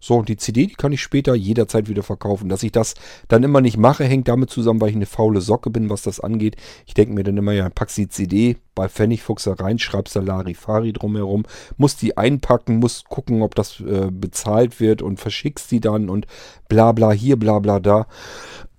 So, 0.00 0.14
und 0.16 0.28
die 0.28 0.36
CD, 0.36 0.66
die 0.66 0.74
kann 0.74 0.92
ich 0.92 1.02
später 1.02 1.34
jederzeit 1.34 1.88
wieder 1.88 2.02
verkaufen. 2.02 2.48
Dass 2.48 2.62
ich 2.62 2.72
das 2.72 2.94
dann 3.28 3.42
immer 3.42 3.60
nicht 3.60 3.76
mache, 3.76 4.04
hängt 4.04 4.28
damit 4.28 4.50
zusammen, 4.50 4.80
weil 4.80 4.90
ich 4.90 4.96
eine 4.96 5.06
faule 5.06 5.40
Socke 5.40 5.70
bin, 5.70 5.90
was 5.90 6.02
das 6.02 6.20
angeht. 6.20 6.56
Ich 6.86 6.94
denke 6.94 7.14
mir 7.14 7.24
dann 7.24 7.36
immer, 7.36 7.52
ja, 7.52 7.68
packst 7.68 7.96
die 7.98 8.08
CD 8.08 8.56
bei 8.74 8.88
Pfennigfuchser 8.88 9.58
rein, 9.58 9.78
schreibst 9.78 10.16
da 10.16 10.20
Larifari 10.20 10.92
drumherum, 10.96 11.44
musst 11.76 12.02
die 12.02 12.16
einpacken, 12.16 12.78
musst 12.78 13.08
gucken, 13.08 13.42
ob 13.42 13.54
das 13.54 13.80
äh, 13.80 14.10
bezahlt 14.10 14.80
wird 14.80 15.02
und 15.02 15.20
verschickst 15.20 15.70
die 15.70 15.80
dann 15.80 16.08
und 16.08 16.26
bla 16.68 16.92
bla 16.92 17.12
hier, 17.12 17.38
bla 17.38 17.58
bla 17.58 17.80
da. 17.80 18.06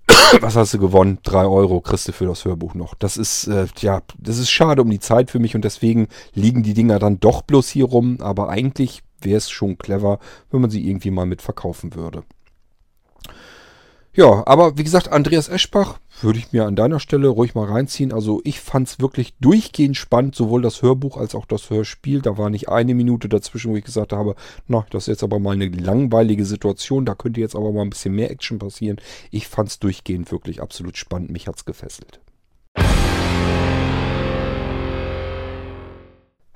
Was 0.40 0.56
hast 0.56 0.74
du 0.74 0.78
gewonnen? 0.78 1.18
Drei 1.22 1.44
Euro 1.46 1.80
kriegst 1.80 2.08
du 2.08 2.12
für 2.12 2.26
das 2.26 2.44
Hörbuch 2.44 2.74
noch. 2.74 2.94
Das 2.94 3.16
ist, 3.16 3.46
äh, 3.46 3.66
ja, 3.78 4.02
das 4.18 4.38
ist 4.38 4.50
schade 4.50 4.82
um 4.82 4.90
die 4.90 5.00
Zeit 5.00 5.30
für 5.30 5.38
mich 5.38 5.54
und 5.54 5.64
deswegen 5.64 6.08
liegen 6.34 6.62
die 6.62 6.74
Dinger 6.74 6.98
dann 6.98 7.20
doch 7.20 7.42
bloß 7.42 7.68
hier 7.68 7.86
rum. 7.86 8.18
Aber 8.20 8.48
eigentlich 8.48 9.02
wäre 9.20 9.38
es 9.38 9.50
schon 9.50 9.78
clever, 9.78 10.18
wenn 10.50 10.60
man 10.60 10.70
sie 10.70 10.88
irgendwie 10.88 11.10
mal 11.10 11.26
mit 11.26 11.42
verkaufen 11.42 11.94
würde. 11.94 12.24
Ja, 14.18 14.42
aber 14.48 14.76
wie 14.76 14.82
gesagt, 14.82 15.12
Andreas 15.12 15.48
Eschbach 15.48 16.00
würde 16.22 16.40
ich 16.40 16.50
mir 16.50 16.66
an 16.66 16.74
deiner 16.74 16.98
Stelle 16.98 17.28
ruhig 17.28 17.54
mal 17.54 17.68
reinziehen. 17.68 18.12
Also 18.12 18.40
ich 18.42 18.58
fand 18.58 18.88
es 18.88 18.98
wirklich 18.98 19.34
durchgehend 19.38 19.96
spannend, 19.96 20.34
sowohl 20.34 20.60
das 20.60 20.82
Hörbuch 20.82 21.16
als 21.16 21.36
auch 21.36 21.46
das 21.46 21.70
Hörspiel. 21.70 22.20
Da 22.20 22.36
war 22.36 22.50
nicht 22.50 22.68
eine 22.68 22.96
Minute 22.96 23.28
dazwischen, 23.28 23.70
wo 23.70 23.76
ich 23.76 23.84
gesagt 23.84 24.12
habe, 24.12 24.34
na, 24.66 24.84
das 24.90 25.04
ist 25.04 25.06
jetzt 25.06 25.22
aber 25.22 25.38
mal 25.38 25.52
eine 25.52 25.68
langweilige 25.68 26.44
Situation. 26.44 27.04
Da 27.04 27.14
könnte 27.14 27.40
jetzt 27.40 27.54
aber 27.54 27.70
mal 27.70 27.82
ein 27.82 27.90
bisschen 27.90 28.12
mehr 28.12 28.32
Action 28.32 28.58
passieren. 28.58 29.00
Ich 29.30 29.46
fand 29.46 29.68
es 29.68 29.78
durchgehend 29.78 30.32
wirklich 30.32 30.60
absolut 30.60 30.96
spannend. 30.96 31.30
Mich 31.30 31.46
hat 31.46 31.54
es 31.54 31.64
gefesselt. 31.64 32.18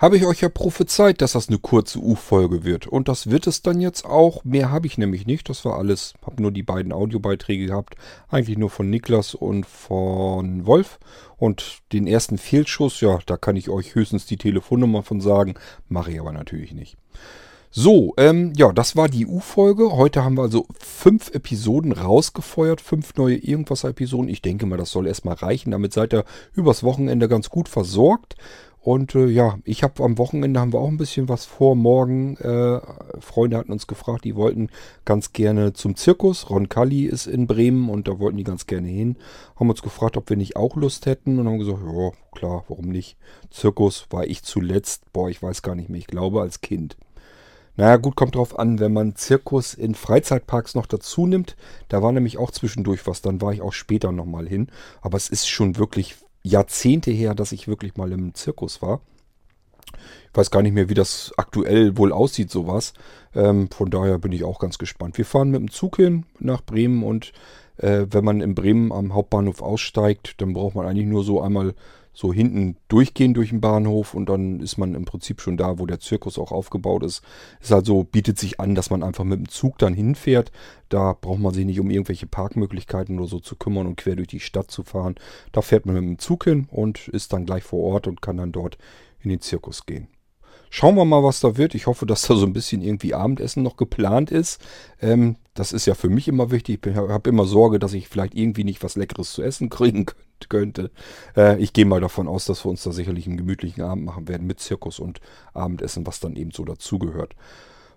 Habe 0.03 0.17
ich 0.17 0.27
euch 0.27 0.41
ja 0.41 0.49
prophezeit, 0.49 1.23
dass 1.23 1.33
das 1.33 1.49
eine 1.49 1.59
kurze 1.59 2.01
U-Folge 2.01 2.65
wird. 2.65 2.89
Und 2.89 3.07
das 3.07 3.31
wird 3.31 3.47
es 3.47 3.63
dann 3.63 3.81
jetzt 3.81 4.05
auch. 4.05 4.43
Mehr 4.43 4.73
habe 4.73 4.89
ich 4.89 4.99
nämlich 4.99 5.27
nicht. 5.27 5.49
Das 5.49 5.65
war 5.65 5.79
alles. 5.79 6.15
Habe 6.27 6.43
nur 6.43 6.51
die 6.51 6.65
beiden 6.65 6.93
Audiobeiträge 6.93 7.67
gehabt. 7.67 7.95
Eigentlich 8.29 8.59
nur 8.59 8.69
von 8.69 8.91
Niklas 8.91 9.37
und 9.37 9.65
von 9.65 10.67
Wolf. 10.67 10.99
Und 11.37 11.79
den 11.93 12.09
ersten 12.09 12.37
Fehlschuss, 12.37 13.01
ja, 13.01 13.21
da 13.27 13.37
kann 13.37 13.55
ich 13.55 13.71
euch 13.71 13.95
höchstens 13.95 14.27
die 14.27 14.39
Telefonnummer 14.39 15.05
von 15.05 15.21
sagen. 15.21 15.55
Mache 15.89 16.11
ich 16.11 16.19
aber 16.19 16.33
natürlich 16.33 16.73
nicht. 16.73 16.97
So, 17.71 18.13
ähm, 18.17 18.53
ja, 18.57 18.73
das 18.73 18.97
war 18.97 19.09
die 19.09 19.25
U-Folge. 19.25 19.93
Heute 19.93 20.25
haben 20.25 20.37
wir 20.37 20.43
also 20.43 20.67
fünf 20.79 21.31
Episoden 21.33 21.93
rausgefeuert, 21.93 22.81
fünf 22.81 23.15
neue 23.15 23.37
Irgendwas-Episoden. 23.37 24.29
Ich 24.29 24.43
denke 24.43 24.67
mal, 24.67 24.77
das 24.77 24.91
soll 24.91 25.07
erstmal 25.07 25.37
reichen. 25.37 25.71
Damit 25.71 25.93
seid 25.93 26.13
ihr 26.13 26.25
übers 26.55 26.83
Wochenende 26.83 27.29
ganz 27.29 27.49
gut 27.49 27.69
versorgt. 27.69 28.35
Und 28.83 29.15
äh, 29.15 29.27
ja, 29.27 29.59
ich 29.65 29.85
habe 29.85 30.03
am 30.03 30.19
Wochenende 30.19 30.59
haben 30.59 30.73
wir 30.73 30.81
auch 30.81 30.89
ein 30.89 30.97
bisschen 30.97 31.29
was 31.29 31.45
vor. 31.45 31.77
Morgen, 31.77 32.37
äh, 32.39 32.81
Freunde 33.21 33.57
hatten 33.57 33.71
uns 33.71 33.87
gefragt, 33.87 34.25
die 34.25 34.35
wollten 34.35 34.71
ganz 35.05 35.33
gerne 35.33 35.73
zum 35.73 35.95
Zirkus. 35.95 36.51
Ron 36.51 36.69
Kalli 36.69 37.05
ist 37.05 37.29
in 37.29 37.47
Bremen 37.47 37.89
und 37.89 38.09
da 38.09 38.19
wollten 38.19 38.39
die 38.39 38.45
ganz 38.45 38.67
gerne 38.67 38.89
hin. 38.89 39.17
Haben 39.55 39.71
uns 39.71 39.83
gefragt, 39.83 40.17
ob 40.17 40.29
wir 40.29 40.37
nicht 40.37 40.57
auch 40.57 40.75
Lust 40.75 41.07
hätten 41.07 41.39
und 41.39 41.47
haben 41.47 41.61
gesagt, 41.61 41.79
ja, 41.81 42.11
klar, 42.33 42.65
warum 42.67 42.89
nicht? 42.89 43.17
Zirkus 43.51 44.07
war 44.11 44.27
ich 44.27 44.43
zuletzt, 44.43 45.13
boah, 45.13 45.31
ich 45.31 45.41
weiß 45.41 45.63
gar 45.63 45.77
nicht 45.77 45.89
mehr, 45.89 46.01
ich 46.01 46.09
glaube 46.09 46.41
als 46.41 46.61
Kind. 46.61 46.97
Naja, 47.77 47.99
gut, 47.99 48.17
kommt 48.17 48.35
drauf 48.35 48.59
an, 48.59 48.81
wenn 48.81 48.93
man 48.93 49.15
Zirkus 49.15 49.75
in 49.75 49.95
Freizeitparks 49.95 50.75
noch 50.75 50.87
dazu 50.87 51.29
nimmt. 51.29 51.57
Da 51.89 52.03
war 52.03 52.11
nämlich 52.11 52.37
auch 52.37 52.51
zwischendurch 52.51 53.07
was, 53.07 53.23
dann 53.23 53.41
war 53.41 53.53
ich 53.53 53.63
auch 53.63 53.73
später 53.73 54.11
nochmal 54.11 54.49
hin. 54.49 54.67
Aber 55.03 55.17
es 55.17 55.29
ist 55.29 55.49
schon 55.49 55.79
wirklich 55.79 56.17
Jahrzehnte 56.43 57.11
her, 57.11 57.35
dass 57.35 57.53
ich 57.53 57.69
wirklich 57.69 57.97
mal 57.97 58.13
im 58.13 58.35
Zirkus 58.35 58.83
war. 58.83 59.01
Ich 60.31 60.37
weiß 60.37 60.51
gar 60.51 60.63
nicht 60.63 60.73
mehr, 60.73 60.89
wie 60.89 60.95
das 60.95 61.33
aktuell 61.37 61.97
wohl 61.97 62.13
aussieht, 62.13 62.51
sowas. 62.51 62.95
Ähm, 63.35 63.69
von 63.71 63.91
daher 63.91 64.19
bin 64.19 64.33
ich 64.33 64.45
auch 64.45 64.59
ganz 64.59 64.79
gespannt. 64.79 65.19
Wir 65.19 65.27
fahren 65.27 65.51
mit 65.51 65.61
dem 65.61 65.71
Zug 65.71 65.97
hin 65.97 66.25
nach 66.39 66.63
Bremen 66.63 67.03
und 67.03 67.33
äh, 67.77 68.07
wenn 68.11 68.25
man 68.25 68.41
in 68.41 68.55
Bremen 68.55 68.93
am 68.93 69.15
Hauptbahnhof 69.15 69.61
aussteigt, 69.61 70.41
dann 70.41 70.55
braucht 70.55 70.75
man 70.75 70.87
eigentlich 70.87 71.07
nur 71.07 71.25
so 71.25 71.41
einmal 71.41 71.75
so 72.13 72.33
hinten 72.33 72.77
durchgehen 72.89 73.35
durch 73.35 73.51
den 73.51 73.61
Bahnhof 73.61 74.15
und 74.15 74.29
dann 74.29 74.61
ist 74.61 74.77
man 74.77 74.95
im 74.95 75.05
Prinzip 75.05 75.41
schon 75.41 75.57
da, 75.57 75.79
wo 75.79 75.87
der 75.87 76.01
Zirkus 76.01 76.39
auch 76.39 76.53
aufgebaut 76.53 77.03
ist. 77.05 77.23
Es 77.61 77.73
also 77.73 78.05
bietet 78.05 78.39
sich 78.39 78.61
an, 78.61 78.75
dass 78.75 78.91
man 78.91 79.03
einfach 79.03 79.25
mit 79.25 79.39
dem 79.39 79.49
Zug 79.49 79.79
dann 79.79 79.95
hinfährt. 79.95 80.53
Da 80.89 81.15
braucht 81.19 81.41
man 81.41 81.55
sich 81.55 81.65
nicht 81.65 81.81
um 81.81 81.91
irgendwelche 81.91 82.27
Parkmöglichkeiten 82.27 83.19
oder 83.19 83.29
so 83.29 83.41
zu 83.41 83.57
kümmern 83.57 83.87
und 83.87 83.97
quer 83.97 84.17
durch 84.17 84.29
die 84.29 84.41
Stadt 84.41 84.71
zu 84.71 84.83
fahren. 84.83 85.15
Da 85.53 85.63
fährt 85.63 85.87
man 85.87 85.95
mit 85.95 86.05
dem 86.05 86.19
Zug 86.19 86.45
hin 86.45 86.69
und 86.71 87.09
ist 87.09 87.33
dann 87.33 87.47
gleich 87.47 87.63
vor 87.63 87.81
Ort 87.81 88.07
und 88.07 88.21
kann 88.21 88.37
dann 88.37 88.53
dort 88.53 88.77
in 89.21 89.31
den 89.31 89.41
Zirkus 89.41 89.87
gehen. 89.87 90.09
Schauen 90.75 90.95
wir 90.95 91.05
mal, 91.05 91.23
was 91.23 91.41
da 91.41 91.59
wird. 91.59 91.75
Ich 91.75 91.87
hoffe, 91.87 92.07
dass 92.07 92.23
da 92.23 92.35
so 92.35 92.47
ein 92.47 92.55
bisschen 92.55 92.81
irgendwie 92.81 93.13
Abendessen 93.13 93.63
noch 93.63 93.77
geplant 93.77 94.31
ist. 94.31 94.59
Ähm, 95.03 95.37
das 95.53 95.75
ist 95.75 95.85
ja 95.85 95.93
für 95.93 96.09
mich 96.09 96.29
immer 96.29 96.51
wichtig. 96.51 96.87
Ich 96.87 96.97
habe 96.97 97.29
immer 97.29 97.45
Sorge, 97.45 97.79
dass 97.79 97.93
ich 97.93 98.09
vielleicht 98.09 98.35
irgendwie 98.35 98.65
nicht 98.65 98.83
was 98.83 98.97
Leckeres 98.97 99.35
zu 99.35 99.43
essen 99.43 99.69
kriegen 99.69 100.07
könnte. 100.49 100.91
Äh, 101.37 101.59
ich 101.63 101.75
gehe 101.75 101.85
mal 101.85 102.01
davon 102.01 102.27
aus, 102.27 102.47
dass 102.47 102.65
wir 102.65 102.71
uns 102.71 102.83
da 102.83 102.91
sicherlich 102.91 103.27
einen 103.27 103.37
gemütlichen 103.37 103.85
Abend 103.85 104.07
machen 104.07 104.29
werden 104.29 104.47
mit 104.47 104.61
Zirkus 104.61 104.99
und 104.99 105.21
Abendessen, 105.53 106.07
was 106.07 106.21
dann 106.21 106.37
eben 106.37 106.53
so 106.53 106.65
dazugehört. 106.65 107.35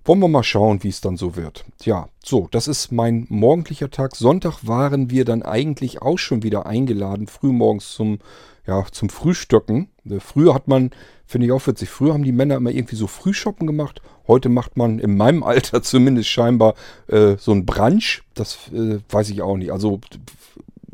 Wollen 0.04 0.20
wir 0.20 0.28
mal 0.28 0.44
schauen, 0.44 0.84
wie 0.84 0.90
es 0.90 1.00
dann 1.00 1.16
so 1.16 1.38
wird. 1.38 1.64
Tja, 1.80 2.10
so, 2.22 2.50
das 2.52 2.68
ist 2.68 2.92
mein 2.92 3.26
morgendlicher 3.30 3.90
Tag. 3.90 4.18
Sonntag 4.18 4.68
waren 4.68 5.10
wir 5.10 5.24
dann 5.24 5.44
eigentlich 5.44 6.02
auch 6.02 6.18
schon 6.18 6.44
wieder 6.44 6.66
eingeladen, 6.66 7.28
frühmorgens 7.28 7.94
zum, 7.94 8.20
ja, 8.68 8.86
zum 8.92 9.10
Frühstöcken. 9.10 9.90
Äh, 10.10 10.20
früher 10.20 10.54
hat 10.54 10.68
man 10.68 10.92
Finde 11.28 11.48
ich 11.48 11.54
auch 11.54 11.66
witzig. 11.66 11.90
Früher 11.90 12.14
haben 12.14 12.24
die 12.24 12.32
Männer 12.32 12.56
immer 12.56 12.70
irgendwie 12.70 12.96
so 12.96 13.08
Frühshoppen 13.08 13.66
gemacht. 13.66 14.02
Heute 14.28 14.50
macht 14.50 14.78
man 14.78 15.00
in 15.00 15.18
meinem 15.18 15.44
Alter 15.44 15.82
zumindest 15.82 16.30
scheinbar 16.30 16.76
äh, 17.08 17.36
so 17.38 17.52
ein 17.52 17.66
Brunch. 17.66 18.24
Das 18.36 18.72
äh, 18.72 19.00
weiß 19.10 19.30
ich 19.32 19.42
auch 19.42 19.58
nicht. 19.58 19.72
Also 19.72 20.00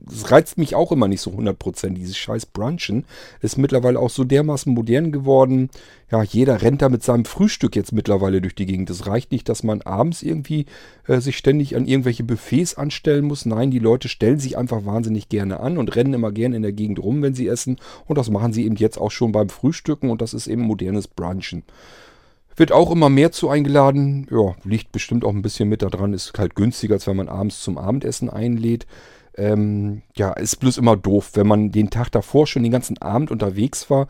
das 0.03 0.31
reizt 0.31 0.57
mich 0.57 0.75
auch 0.75 0.91
immer 0.91 1.07
nicht 1.07 1.21
so 1.21 1.31
100%, 1.31 1.89
dieses 1.89 2.17
scheiß 2.17 2.47
Brunchen. 2.47 3.05
Ist 3.41 3.57
mittlerweile 3.57 3.99
auch 3.99 4.09
so 4.09 4.23
dermaßen 4.23 4.73
modern 4.73 5.11
geworden. 5.11 5.69
Ja, 6.11 6.23
jeder 6.23 6.61
rennt 6.61 6.81
da 6.81 6.89
mit 6.89 7.03
seinem 7.03 7.25
Frühstück 7.25 7.75
jetzt 7.75 7.93
mittlerweile 7.93 8.41
durch 8.41 8.55
die 8.55 8.65
Gegend. 8.65 8.89
Es 8.89 9.07
reicht 9.07 9.31
nicht, 9.31 9.47
dass 9.47 9.63
man 9.63 9.81
abends 9.81 10.23
irgendwie 10.23 10.65
äh, 11.07 11.19
sich 11.19 11.37
ständig 11.37 11.75
an 11.75 11.85
irgendwelche 11.85 12.23
Buffets 12.23 12.75
anstellen 12.75 13.25
muss. 13.25 13.45
Nein, 13.45 13.71
die 13.71 13.79
Leute 13.79 14.09
stellen 14.09 14.39
sich 14.39 14.57
einfach 14.57 14.85
wahnsinnig 14.85 15.29
gerne 15.29 15.59
an 15.59 15.77
und 15.77 15.95
rennen 15.95 16.13
immer 16.13 16.31
gerne 16.31 16.55
in 16.55 16.63
der 16.63 16.73
Gegend 16.73 16.99
rum, 16.99 17.21
wenn 17.21 17.35
sie 17.35 17.47
essen. 17.47 17.77
Und 18.07 18.17
das 18.17 18.29
machen 18.29 18.53
sie 18.53 18.65
eben 18.65 18.75
jetzt 18.75 18.97
auch 18.97 19.11
schon 19.11 19.31
beim 19.31 19.49
Frühstücken 19.49 20.09
und 20.09 20.21
das 20.21 20.33
ist 20.33 20.47
eben 20.47 20.63
modernes 20.63 21.07
Brunchen. 21.07 21.63
Wird 22.55 22.71
auch 22.71 22.91
immer 22.91 23.09
mehr 23.09 23.31
zu 23.31 23.49
eingeladen. 23.49 24.27
Ja, 24.29 24.55
liegt 24.63 24.91
bestimmt 24.91 25.23
auch 25.23 25.31
ein 25.31 25.41
bisschen 25.41 25.69
mit 25.69 25.81
daran. 25.81 26.13
Ist 26.13 26.37
halt 26.37 26.55
günstiger, 26.55 26.95
als 26.95 27.07
wenn 27.07 27.15
man 27.15 27.29
abends 27.29 27.61
zum 27.61 27.77
Abendessen 27.77 28.29
einlädt. 28.29 28.85
Ähm, 29.37 30.01
ja, 30.15 30.33
ist 30.33 30.57
bloß 30.57 30.77
immer 30.77 30.97
doof, 30.97 31.31
wenn 31.33 31.47
man 31.47 31.71
den 31.71 31.89
Tag 31.89 32.09
davor 32.11 32.47
schon 32.47 32.63
den 32.63 32.71
ganzen 32.71 32.97
Abend 32.97 33.31
unterwegs 33.31 33.89
war. 33.89 34.07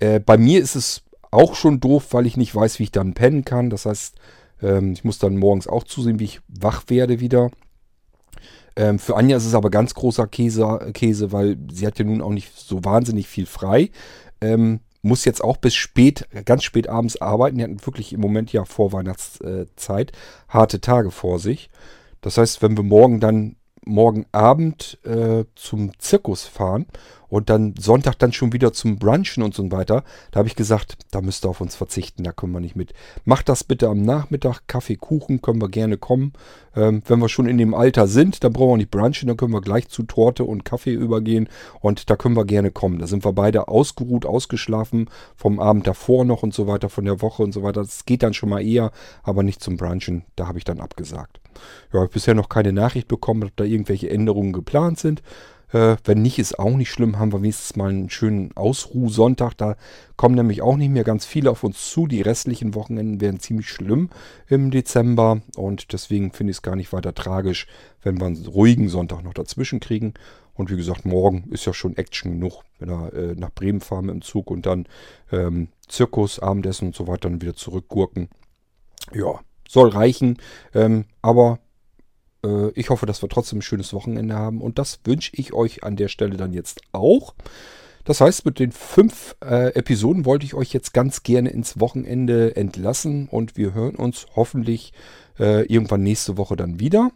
Äh, 0.00 0.20
bei 0.20 0.36
mir 0.36 0.60
ist 0.60 0.74
es 0.74 1.02
auch 1.30 1.54
schon 1.54 1.80
doof, 1.80 2.08
weil 2.10 2.26
ich 2.26 2.36
nicht 2.36 2.54
weiß, 2.54 2.78
wie 2.78 2.84
ich 2.84 2.92
dann 2.92 3.14
pennen 3.14 3.44
kann. 3.44 3.70
Das 3.70 3.86
heißt, 3.86 4.16
ähm, 4.62 4.92
ich 4.92 5.04
muss 5.04 5.18
dann 5.18 5.36
morgens 5.36 5.68
auch 5.68 5.84
zusehen, 5.84 6.18
wie 6.18 6.24
ich 6.24 6.40
wach 6.48 6.84
werde 6.88 7.20
wieder. 7.20 7.50
Ähm, 8.76 8.98
für 8.98 9.16
Anja 9.16 9.36
ist 9.36 9.46
es 9.46 9.54
aber 9.54 9.70
ganz 9.70 9.94
großer 9.94 10.26
Käse, 10.26 10.90
Käse, 10.94 11.32
weil 11.32 11.56
sie 11.72 11.86
hat 11.86 11.98
ja 11.98 12.04
nun 12.04 12.22
auch 12.22 12.30
nicht 12.30 12.56
so 12.56 12.84
wahnsinnig 12.84 13.28
viel 13.28 13.46
frei. 13.46 13.90
Ähm, 14.40 14.80
muss 15.02 15.24
jetzt 15.24 15.44
auch 15.44 15.58
bis 15.58 15.74
spät, 15.74 16.26
ganz 16.46 16.64
spät 16.64 16.88
abends 16.88 17.20
arbeiten. 17.20 17.58
Die 17.58 17.64
hatten 17.64 17.84
wirklich 17.84 18.12
im 18.12 18.20
Moment 18.20 18.52
ja 18.52 18.64
vor 18.64 18.92
Weihnachtszeit 18.92 20.12
harte 20.48 20.80
Tage 20.80 21.10
vor 21.10 21.38
sich. 21.38 21.70
Das 22.22 22.38
heißt, 22.38 22.62
wenn 22.62 22.76
wir 22.76 22.84
morgen 22.84 23.20
dann 23.20 23.56
morgen 23.86 24.26
Abend 24.32 24.98
äh, 25.04 25.44
zum 25.54 25.98
Zirkus 25.98 26.44
fahren 26.44 26.86
und 27.34 27.50
dann 27.50 27.74
Sonntag 27.76 28.16
dann 28.20 28.32
schon 28.32 28.52
wieder 28.52 28.72
zum 28.72 28.96
Brunchen 28.96 29.42
und 29.42 29.54
so 29.54 29.72
weiter. 29.72 30.04
Da 30.30 30.38
habe 30.38 30.48
ich 30.48 30.54
gesagt, 30.54 30.98
da 31.10 31.20
müsst 31.20 31.44
ihr 31.44 31.48
auf 31.48 31.60
uns 31.60 31.74
verzichten, 31.74 32.22
da 32.22 32.30
kommen 32.30 32.52
wir 32.52 32.60
nicht 32.60 32.76
mit. 32.76 32.94
Macht 33.24 33.48
das 33.48 33.64
bitte 33.64 33.88
am 33.88 34.02
Nachmittag, 34.02 34.62
Kaffee, 34.68 34.94
Kuchen, 34.94 35.42
können 35.42 35.60
wir 35.60 35.68
gerne 35.68 35.96
kommen. 35.96 36.32
Ähm, 36.76 37.02
wenn 37.06 37.18
wir 37.18 37.28
schon 37.28 37.48
in 37.48 37.58
dem 37.58 37.74
Alter 37.74 38.06
sind, 38.06 38.44
dann 38.44 38.52
brauchen 38.52 38.74
wir 38.74 38.76
nicht 38.76 38.92
brunchen, 38.92 39.26
dann 39.26 39.36
können 39.36 39.52
wir 39.52 39.62
gleich 39.62 39.88
zu 39.88 40.04
Torte 40.04 40.44
und 40.44 40.64
Kaffee 40.64 40.92
übergehen 40.92 41.48
und 41.80 42.08
da 42.08 42.14
können 42.14 42.36
wir 42.36 42.44
gerne 42.44 42.70
kommen. 42.70 43.00
Da 43.00 43.08
sind 43.08 43.24
wir 43.24 43.32
beide 43.32 43.66
ausgeruht, 43.66 44.26
ausgeschlafen 44.26 45.10
vom 45.34 45.58
Abend 45.58 45.88
davor 45.88 46.24
noch 46.24 46.44
und 46.44 46.54
so 46.54 46.68
weiter, 46.68 46.88
von 46.88 47.04
der 47.04 47.20
Woche 47.20 47.42
und 47.42 47.52
so 47.52 47.64
weiter. 47.64 47.82
Das 47.82 48.04
geht 48.04 48.22
dann 48.22 48.34
schon 48.34 48.48
mal 48.48 48.64
eher, 48.64 48.92
aber 49.24 49.42
nicht 49.42 49.60
zum 49.60 49.76
Brunchen. 49.76 50.24
Da 50.36 50.46
habe 50.46 50.58
ich 50.58 50.64
dann 50.64 50.78
abgesagt. 50.78 51.40
Ja, 51.92 52.00
habe 52.00 52.10
bisher 52.10 52.34
noch 52.34 52.48
keine 52.48 52.72
Nachricht 52.72 53.08
bekommen, 53.08 53.44
ob 53.44 53.56
da 53.56 53.64
irgendwelche 53.64 54.10
Änderungen 54.10 54.52
geplant 54.52 54.98
sind. 54.98 55.22
Äh, 55.74 55.96
wenn 56.04 56.22
nicht, 56.22 56.38
ist 56.38 56.58
auch 56.58 56.76
nicht 56.76 56.90
schlimm. 56.90 57.18
Haben 57.18 57.32
wir 57.32 57.42
wenigstens 57.42 57.74
mal 57.74 57.90
einen 57.90 58.08
schönen 58.08 58.56
Ausruhsonntag. 58.56 59.56
Da 59.56 59.76
kommen 60.16 60.36
nämlich 60.36 60.62
auch 60.62 60.76
nicht 60.76 60.90
mehr 60.90 61.02
ganz 61.02 61.26
viele 61.26 61.50
auf 61.50 61.64
uns 61.64 61.90
zu. 61.90 62.06
Die 62.06 62.22
restlichen 62.22 62.74
Wochenenden 62.74 63.20
werden 63.20 63.40
ziemlich 63.40 63.68
schlimm 63.68 64.10
im 64.46 64.70
Dezember. 64.70 65.40
Und 65.56 65.92
deswegen 65.92 66.30
finde 66.30 66.52
ich 66.52 66.58
es 66.58 66.62
gar 66.62 66.76
nicht 66.76 66.92
weiter 66.92 67.12
tragisch, 67.12 67.66
wenn 68.02 68.20
wir 68.20 68.26
einen 68.26 68.46
ruhigen 68.46 68.88
Sonntag 68.88 69.24
noch 69.24 69.34
dazwischen 69.34 69.80
kriegen. 69.80 70.14
Und 70.54 70.70
wie 70.70 70.76
gesagt, 70.76 71.04
morgen 71.04 71.50
ist 71.50 71.64
ja 71.64 71.74
schon 71.74 71.96
Action 71.96 72.30
genug, 72.30 72.62
wenn 72.78 72.90
wir 72.90 73.12
äh, 73.12 73.34
nach 73.34 73.50
Bremen 73.50 73.80
fahren 73.80 74.06
mit 74.06 74.14
dem 74.14 74.22
Zug 74.22 74.52
und 74.52 74.66
dann 74.66 74.86
ähm, 75.32 75.68
Zirkus, 75.88 76.38
Abendessen 76.38 76.88
und 76.88 76.94
so 76.94 77.08
weiter 77.08 77.28
dann 77.28 77.42
wieder 77.42 77.56
zurückgurken. 77.56 78.28
Ja, 79.12 79.40
soll 79.68 79.88
reichen. 79.88 80.38
Ähm, 80.74 81.04
aber 81.22 81.58
äh, 82.44 82.70
ich 82.74 82.90
hoffe, 82.90 83.06
dass 83.06 83.22
wir 83.22 83.28
trotzdem 83.28 83.58
ein 83.58 83.62
schönes 83.62 83.92
Wochenende 83.92 84.34
haben. 84.34 84.60
Und 84.60 84.78
das 84.78 85.00
wünsche 85.04 85.32
ich 85.34 85.52
euch 85.52 85.82
an 85.84 85.96
der 85.96 86.08
Stelle 86.08 86.36
dann 86.36 86.52
jetzt 86.52 86.82
auch. 86.92 87.34
Das 88.04 88.20
heißt, 88.20 88.44
mit 88.44 88.58
den 88.58 88.70
fünf 88.70 89.34
äh, 89.42 89.74
Episoden 89.74 90.26
wollte 90.26 90.44
ich 90.44 90.54
euch 90.54 90.72
jetzt 90.72 90.92
ganz 90.92 91.22
gerne 91.22 91.48
ins 91.48 91.80
Wochenende 91.80 92.54
entlassen. 92.54 93.28
Und 93.28 93.56
wir 93.56 93.72
hören 93.74 93.96
uns 93.96 94.26
hoffentlich 94.36 94.92
äh, 95.38 95.64
irgendwann 95.66 96.02
nächste 96.02 96.36
Woche 96.36 96.56
dann 96.56 96.78
wieder. 96.78 97.10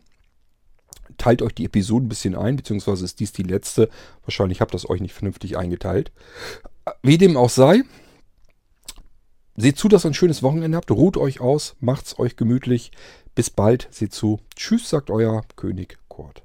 Teilt 1.19 1.43
euch 1.43 1.55
die 1.55 1.65
Episoden 1.65 2.07
ein 2.07 2.09
bisschen 2.09 2.37
ein, 2.37 2.57
beziehungsweise 2.57 3.05
ist 3.05 3.21
dies 3.21 3.33
die 3.33 3.43
letzte. 3.43 3.91
Wahrscheinlich 4.25 4.61
habt 4.61 4.73
ihr 4.73 4.79
das 4.79 4.89
euch 4.89 5.01
nicht 5.01 5.15
vernünftig 5.15 5.59
eingeteilt. 5.59 6.13
Wie 7.03 7.19
dem 7.19 7.37
auch 7.37 7.51
sei, 7.51 7.83
Seht 9.61 9.77
zu, 9.77 9.89
dass 9.89 10.05
ihr 10.05 10.13
ein 10.13 10.15
schönes 10.15 10.45
Wochenende 10.45 10.77
habt. 10.77 10.89
Ruht 10.93 11.17
euch 11.17 11.41
aus, 11.41 11.75
macht's 11.81 12.17
euch 12.21 12.37
gemütlich. 12.37 12.93
Bis 13.35 13.51
bald. 13.51 13.89
Seht 13.91 14.15
zu. 14.15 14.39
Tschüss, 14.55 14.89
sagt 14.89 15.11
euer 15.11 15.43
König 15.57 15.99
Kurt. 16.09 16.45